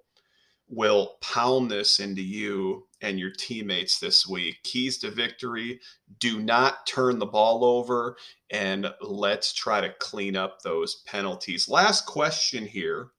will 0.68 1.16
pound 1.20 1.70
this 1.70 1.98
into 1.98 2.22
you 2.22 2.86
and 3.00 3.18
your 3.18 3.30
teammates 3.30 3.98
this 3.98 4.26
week. 4.28 4.56
Keys 4.64 4.98
to 4.98 5.10
victory, 5.10 5.80
do 6.18 6.40
not 6.40 6.86
turn 6.86 7.18
the 7.18 7.26
ball 7.26 7.64
over 7.64 8.16
and 8.50 8.92
let's 9.00 9.52
try 9.52 9.80
to 9.80 9.94
clean 9.98 10.36
up 10.36 10.60
those 10.60 11.02
penalties. 11.06 11.68
Last 11.68 12.06
question 12.06 12.66
here 12.66 13.12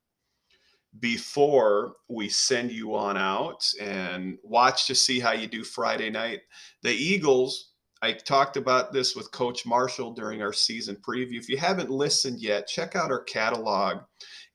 before 1.00 1.96
we 2.08 2.30
send 2.30 2.72
you 2.72 2.96
on 2.96 3.18
out 3.18 3.68
and 3.80 4.38
watch 4.44 4.88
to 4.88 4.96
see 4.96 5.20
how 5.20 5.32
you 5.32 5.48
do 5.48 5.64
Friday 5.64 6.10
night. 6.10 6.42
The 6.82 6.94
Eagles 6.94 7.69
I 8.02 8.14
talked 8.14 8.56
about 8.56 8.94
this 8.94 9.16
with 9.16 9.32
Coach 9.32 9.66
Marshall 9.66 10.14
during 10.14 10.42
our 10.42 10.54
season 10.54 10.96
preview. 10.96 11.38
If 11.38 11.50
you 11.50 11.58
haven't 11.58 11.90
listened 11.90 12.40
yet, 12.40 12.68
check 12.68 12.96
out 12.96 13.12
our 13.12 13.24
catalog 13.24 14.00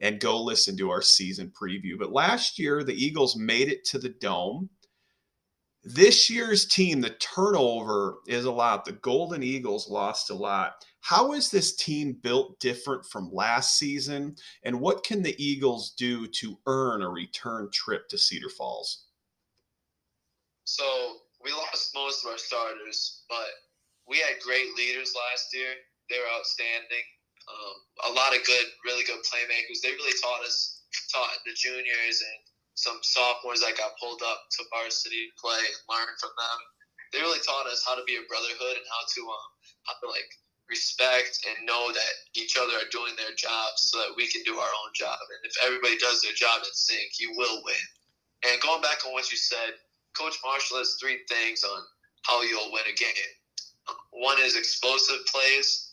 and 0.00 0.20
go 0.20 0.42
listen 0.42 0.76
to 0.78 0.90
our 0.90 1.02
season 1.02 1.52
preview. 1.60 1.98
But 1.98 2.12
last 2.12 2.58
year, 2.58 2.82
the 2.82 2.94
Eagles 2.94 3.36
made 3.36 3.68
it 3.68 3.84
to 3.86 3.98
the 3.98 4.08
Dome. 4.08 4.70
This 5.82 6.30
year's 6.30 6.64
team, 6.64 7.02
the 7.02 7.10
turnover 7.10 8.16
is 8.26 8.46
a 8.46 8.50
lot. 8.50 8.86
The 8.86 8.92
Golden 8.92 9.42
Eagles 9.42 9.90
lost 9.90 10.30
a 10.30 10.34
lot. 10.34 10.82
How 11.00 11.34
is 11.34 11.50
this 11.50 11.76
team 11.76 12.16
built 12.22 12.58
different 12.60 13.04
from 13.04 13.30
last 13.30 13.78
season? 13.78 14.36
And 14.62 14.80
what 14.80 15.04
can 15.04 15.22
the 15.22 15.36
Eagles 15.42 15.90
do 15.98 16.26
to 16.28 16.58
earn 16.66 17.02
a 17.02 17.10
return 17.10 17.68
trip 17.70 18.08
to 18.08 18.16
Cedar 18.16 18.48
Falls? 18.48 19.04
So 20.64 21.16
we 21.44 21.52
lost 21.52 21.92
most 21.94 22.24
of 22.24 22.32
our 22.32 22.40
starters, 22.40 23.22
but 23.28 23.52
we 24.08 24.18
had 24.18 24.40
great 24.40 24.72
leaders 24.74 25.12
last 25.12 25.52
year. 25.52 25.76
They 26.08 26.16
were 26.16 26.32
outstanding. 26.32 27.06
Um, 27.44 27.76
a 28.08 28.12
lot 28.16 28.32
of 28.32 28.40
good, 28.48 28.66
really 28.88 29.04
good 29.04 29.20
playmakers. 29.28 29.84
They 29.84 29.92
really 29.92 30.16
taught 30.24 30.40
us, 30.48 30.80
taught 31.12 31.36
the 31.44 31.52
juniors 31.52 32.24
and 32.24 32.40
some 32.74 32.98
sophomores 33.04 33.60
that 33.60 33.76
got 33.76 34.00
pulled 34.00 34.24
up 34.24 34.48
to 34.56 34.64
varsity 34.72 35.28
to 35.28 35.34
play 35.36 35.60
and 35.60 35.76
learn 35.92 36.12
from 36.16 36.32
them. 36.32 36.58
They 37.12 37.20
really 37.20 37.44
taught 37.44 37.68
us 37.68 37.84
how 37.86 37.94
to 37.94 38.02
be 38.08 38.16
a 38.16 38.26
brotherhood 38.26 38.80
and 38.80 38.88
how 38.88 39.04
to 39.04 39.20
um, 39.28 39.50
how 39.86 39.94
to 40.00 40.08
like 40.10 40.32
respect 40.66 41.44
and 41.44 41.68
know 41.68 41.92
that 41.92 42.14
each 42.34 42.56
other 42.56 42.72
are 42.80 42.90
doing 42.90 43.12
their 43.20 43.36
jobs 43.36 43.92
so 43.92 44.00
that 44.00 44.16
we 44.16 44.26
can 44.26 44.42
do 44.48 44.56
our 44.56 44.74
own 44.82 44.90
job. 44.96 45.20
And 45.20 45.44
if 45.44 45.54
everybody 45.62 46.00
does 46.00 46.24
their 46.24 46.32
job 46.32 46.64
in 46.64 46.72
sync, 46.72 47.20
you 47.20 47.36
will 47.36 47.62
win. 47.62 47.84
And 48.48 48.60
going 48.64 48.80
back 48.80 49.04
on 49.04 49.12
what 49.12 49.30
you 49.30 49.36
said, 49.36 49.76
Coach 50.14 50.38
Marshall 50.44 50.78
has 50.78 50.96
three 51.00 51.20
things 51.28 51.64
on 51.64 51.82
how 52.22 52.42
you'll 52.42 52.72
win 52.72 52.82
a 52.88 52.96
game. 52.96 53.32
One 54.10 54.40
is 54.40 54.56
explosive 54.56 55.26
plays, 55.26 55.92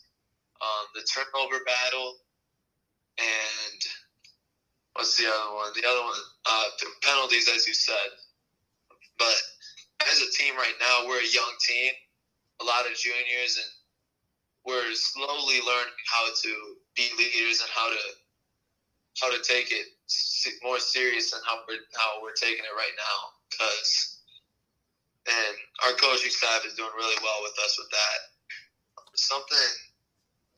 um, 0.62 0.86
the 0.94 1.02
turnover 1.02 1.62
battle, 1.66 2.16
and 3.18 3.80
what's 4.94 5.16
the 5.18 5.26
other 5.26 5.54
one? 5.54 5.72
The 5.74 5.86
other 5.86 6.00
one, 6.00 6.20
uh, 6.46 6.64
the 6.80 6.86
penalties, 7.02 7.48
as 7.54 7.66
you 7.66 7.74
said. 7.74 8.08
But 9.18 9.34
as 10.10 10.22
a 10.22 10.30
team 10.32 10.56
right 10.56 10.74
now, 10.80 11.06
we're 11.06 11.20
a 11.20 11.34
young 11.34 11.52
team, 11.60 11.92
a 12.60 12.64
lot 12.64 12.86
of 12.86 12.96
juniors, 12.96 13.58
and 13.58 13.70
we're 14.64 14.94
slowly 14.94 15.60
learning 15.66 15.98
how 16.08 16.26
to 16.42 16.52
be 16.94 17.10
leaders 17.18 17.60
and 17.60 17.70
how 17.74 17.88
to 17.90 18.00
how 19.20 19.30
to 19.30 19.42
take 19.42 19.70
it 19.70 19.86
more 20.62 20.78
serious 20.78 21.30
than 21.30 21.40
how 21.46 21.58
we're 21.68 21.82
how 21.94 22.22
we're 22.22 22.32
taking 22.32 22.64
it 22.64 22.76
right 22.76 22.96
now. 22.96 23.41
Because 23.52 24.18
and 25.28 25.56
our 25.86 25.94
coaching 25.94 26.30
staff 26.30 26.66
is 26.66 26.74
doing 26.74 26.90
really 26.96 27.16
well 27.22 27.40
with 27.42 27.54
us 27.64 27.78
with 27.78 27.90
that. 27.90 28.18
Something 29.14 29.70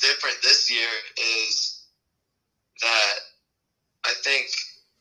different 0.00 0.36
this 0.42 0.70
year 0.70 0.88
is 1.44 1.84
that 2.80 3.14
I 4.04 4.12
think 4.22 4.46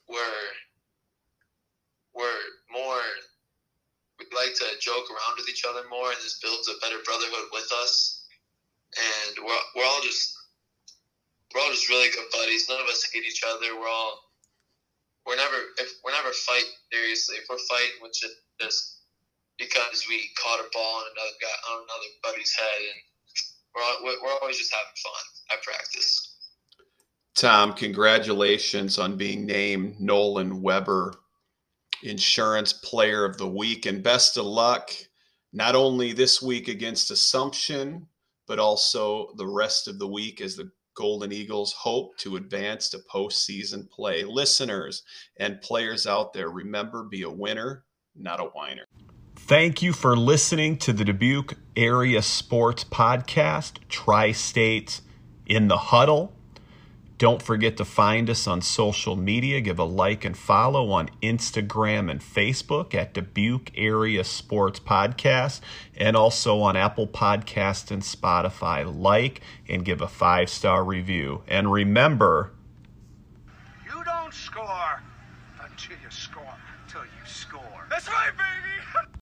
we're 0.10 0.50
we're 2.14 2.44
more 2.72 3.02
we 4.20 4.26
like 4.36 4.54
to 4.56 4.66
joke 4.82 5.10
around 5.10 5.38
with 5.38 5.50
each 5.50 5.64
other 5.68 5.82
more, 5.90 6.10
and 6.10 6.18
this 6.18 6.40
builds 6.40 6.68
a 6.68 6.78
better 6.82 7.02
brotherhood 7.06 7.50
with 7.54 7.70
us 7.82 8.24
and 8.98 9.38
we're 9.46 9.66
we're 9.76 9.86
all 9.86 10.02
just 10.02 10.38
we're 11.54 11.62
all 11.62 11.72
just 11.72 11.90
really 11.90 12.10
good 12.10 12.26
buddies. 12.32 12.68
None 12.70 12.82
of 12.82 12.88
us 12.88 13.10
hate 13.14 13.26
each 13.26 13.44
other. 13.46 13.78
We're 13.80 13.88
all 13.88 14.33
we're 15.26 15.36
never 15.36 15.58
if 15.78 15.90
we're 16.04 16.12
never 16.12 16.32
fighting 16.32 16.76
seriously. 16.92 17.38
If 17.38 17.46
we're 17.50 17.58
fighting, 17.70 18.02
which 18.02 18.24
just 18.60 19.00
because 19.58 20.06
we 20.10 20.30
caught 20.42 20.60
a 20.60 20.70
ball 20.74 20.96
on 20.98 21.04
another 21.12 21.38
guy 21.42 21.72
on 21.72 21.78
another 21.84 22.10
buddy's 22.24 22.54
head, 22.54 22.82
and 22.82 24.04
we're 24.04 24.22
we're 24.24 24.38
always 24.42 24.58
just 24.58 24.74
having 24.74 24.96
fun 25.02 25.58
at 25.58 25.64
practice. 25.64 26.30
Tom, 27.36 27.74
congratulations 27.74 29.00
on 29.00 29.18
being 29.18 29.46
named 29.46 30.00
Nolan 30.00 30.62
Weber 30.62 31.16
Insurance 32.04 32.74
Player 32.74 33.26
of 33.26 33.38
the 33.38 33.48
Week, 33.48 33.86
and 33.86 34.04
best 34.04 34.38
of 34.38 34.46
luck 34.46 34.92
not 35.52 35.76
only 35.76 36.14
this 36.14 36.42
week 36.42 36.68
against 36.68 37.12
Assumption, 37.12 38.08
but 38.48 38.60
also 38.60 39.34
the 39.38 39.48
rest 39.48 39.88
of 39.88 40.00
the 40.00 40.08
week 40.08 40.42
as 40.42 40.56
the 40.56 40.72
Golden 40.96 41.32
Eagles 41.32 41.74
hope 41.74 42.18
to 42.18 42.36
advance 42.36 42.90
to 42.90 43.00
postseason 43.12 43.90
play. 43.90 44.24
Listeners 44.24 45.04
and 45.38 45.62
players 45.62 46.06
out 46.06 46.34
there, 46.34 46.50
remember 46.50 47.04
be 47.04 47.24
a 47.24 47.30
winner, 47.30 47.86
not 48.16 48.40
a 48.40 48.46
whiner. 48.46 48.86
Thank 49.36 49.82
you 49.82 49.94
for 49.94 50.16
listening 50.16 50.78
to 50.78 50.94
the 50.94 51.04
Dubuque 51.04 51.56
Area 51.76 52.22
Sports 52.22 52.84
Podcast, 52.84 53.78
Tri 53.90 54.32
States 54.32 55.02
in 55.46 55.68
the 55.68 55.78
Huddle. 55.78 56.34
Don't 57.24 57.42
forget 57.42 57.78
to 57.78 57.86
find 57.86 58.30
us 58.30 58.48
on 58.48 58.62
social 58.62 59.16
media. 59.16 59.62
Give 59.62 59.80
a 59.80 59.86
like 59.86 60.26
and 60.26 60.36
follow 60.36 60.92
on 60.92 61.10
Instagram 61.22 62.12
and 62.12 62.20
Facebook 62.20 62.94
at 62.94 63.14
Dubuque 63.14 63.72
Area 63.78 64.26
Sports 64.26 64.82
Podcast 64.82 65.62
and 65.96 66.18
also 66.18 66.60
on 66.60 66.76
Apple 66.76 67.08
Podcast 67.08 67.92
and 67.92 68.02
Spotify. 68.02 68.84
Like 68.94 69.40
and 69.70 69.86
give 69.86 70.02
a 70.02 70.08
five 70.10 70.50
star 70.50 70.84
review. 70.84 71.44
And 71.48 71.72
remember, 71.72 72.52
you 73.86 74.04
don't 74.04 74.34
score 74.34 75.02
until 75.62 75.96
you 76.04 76.10
score, 76.10 76.44
until 76.86 77.04
you 77.04 77.26
score. 77.26 77.88
That's 77.90 78.10
right, 78.10 78.32
baby. 78.32 78.63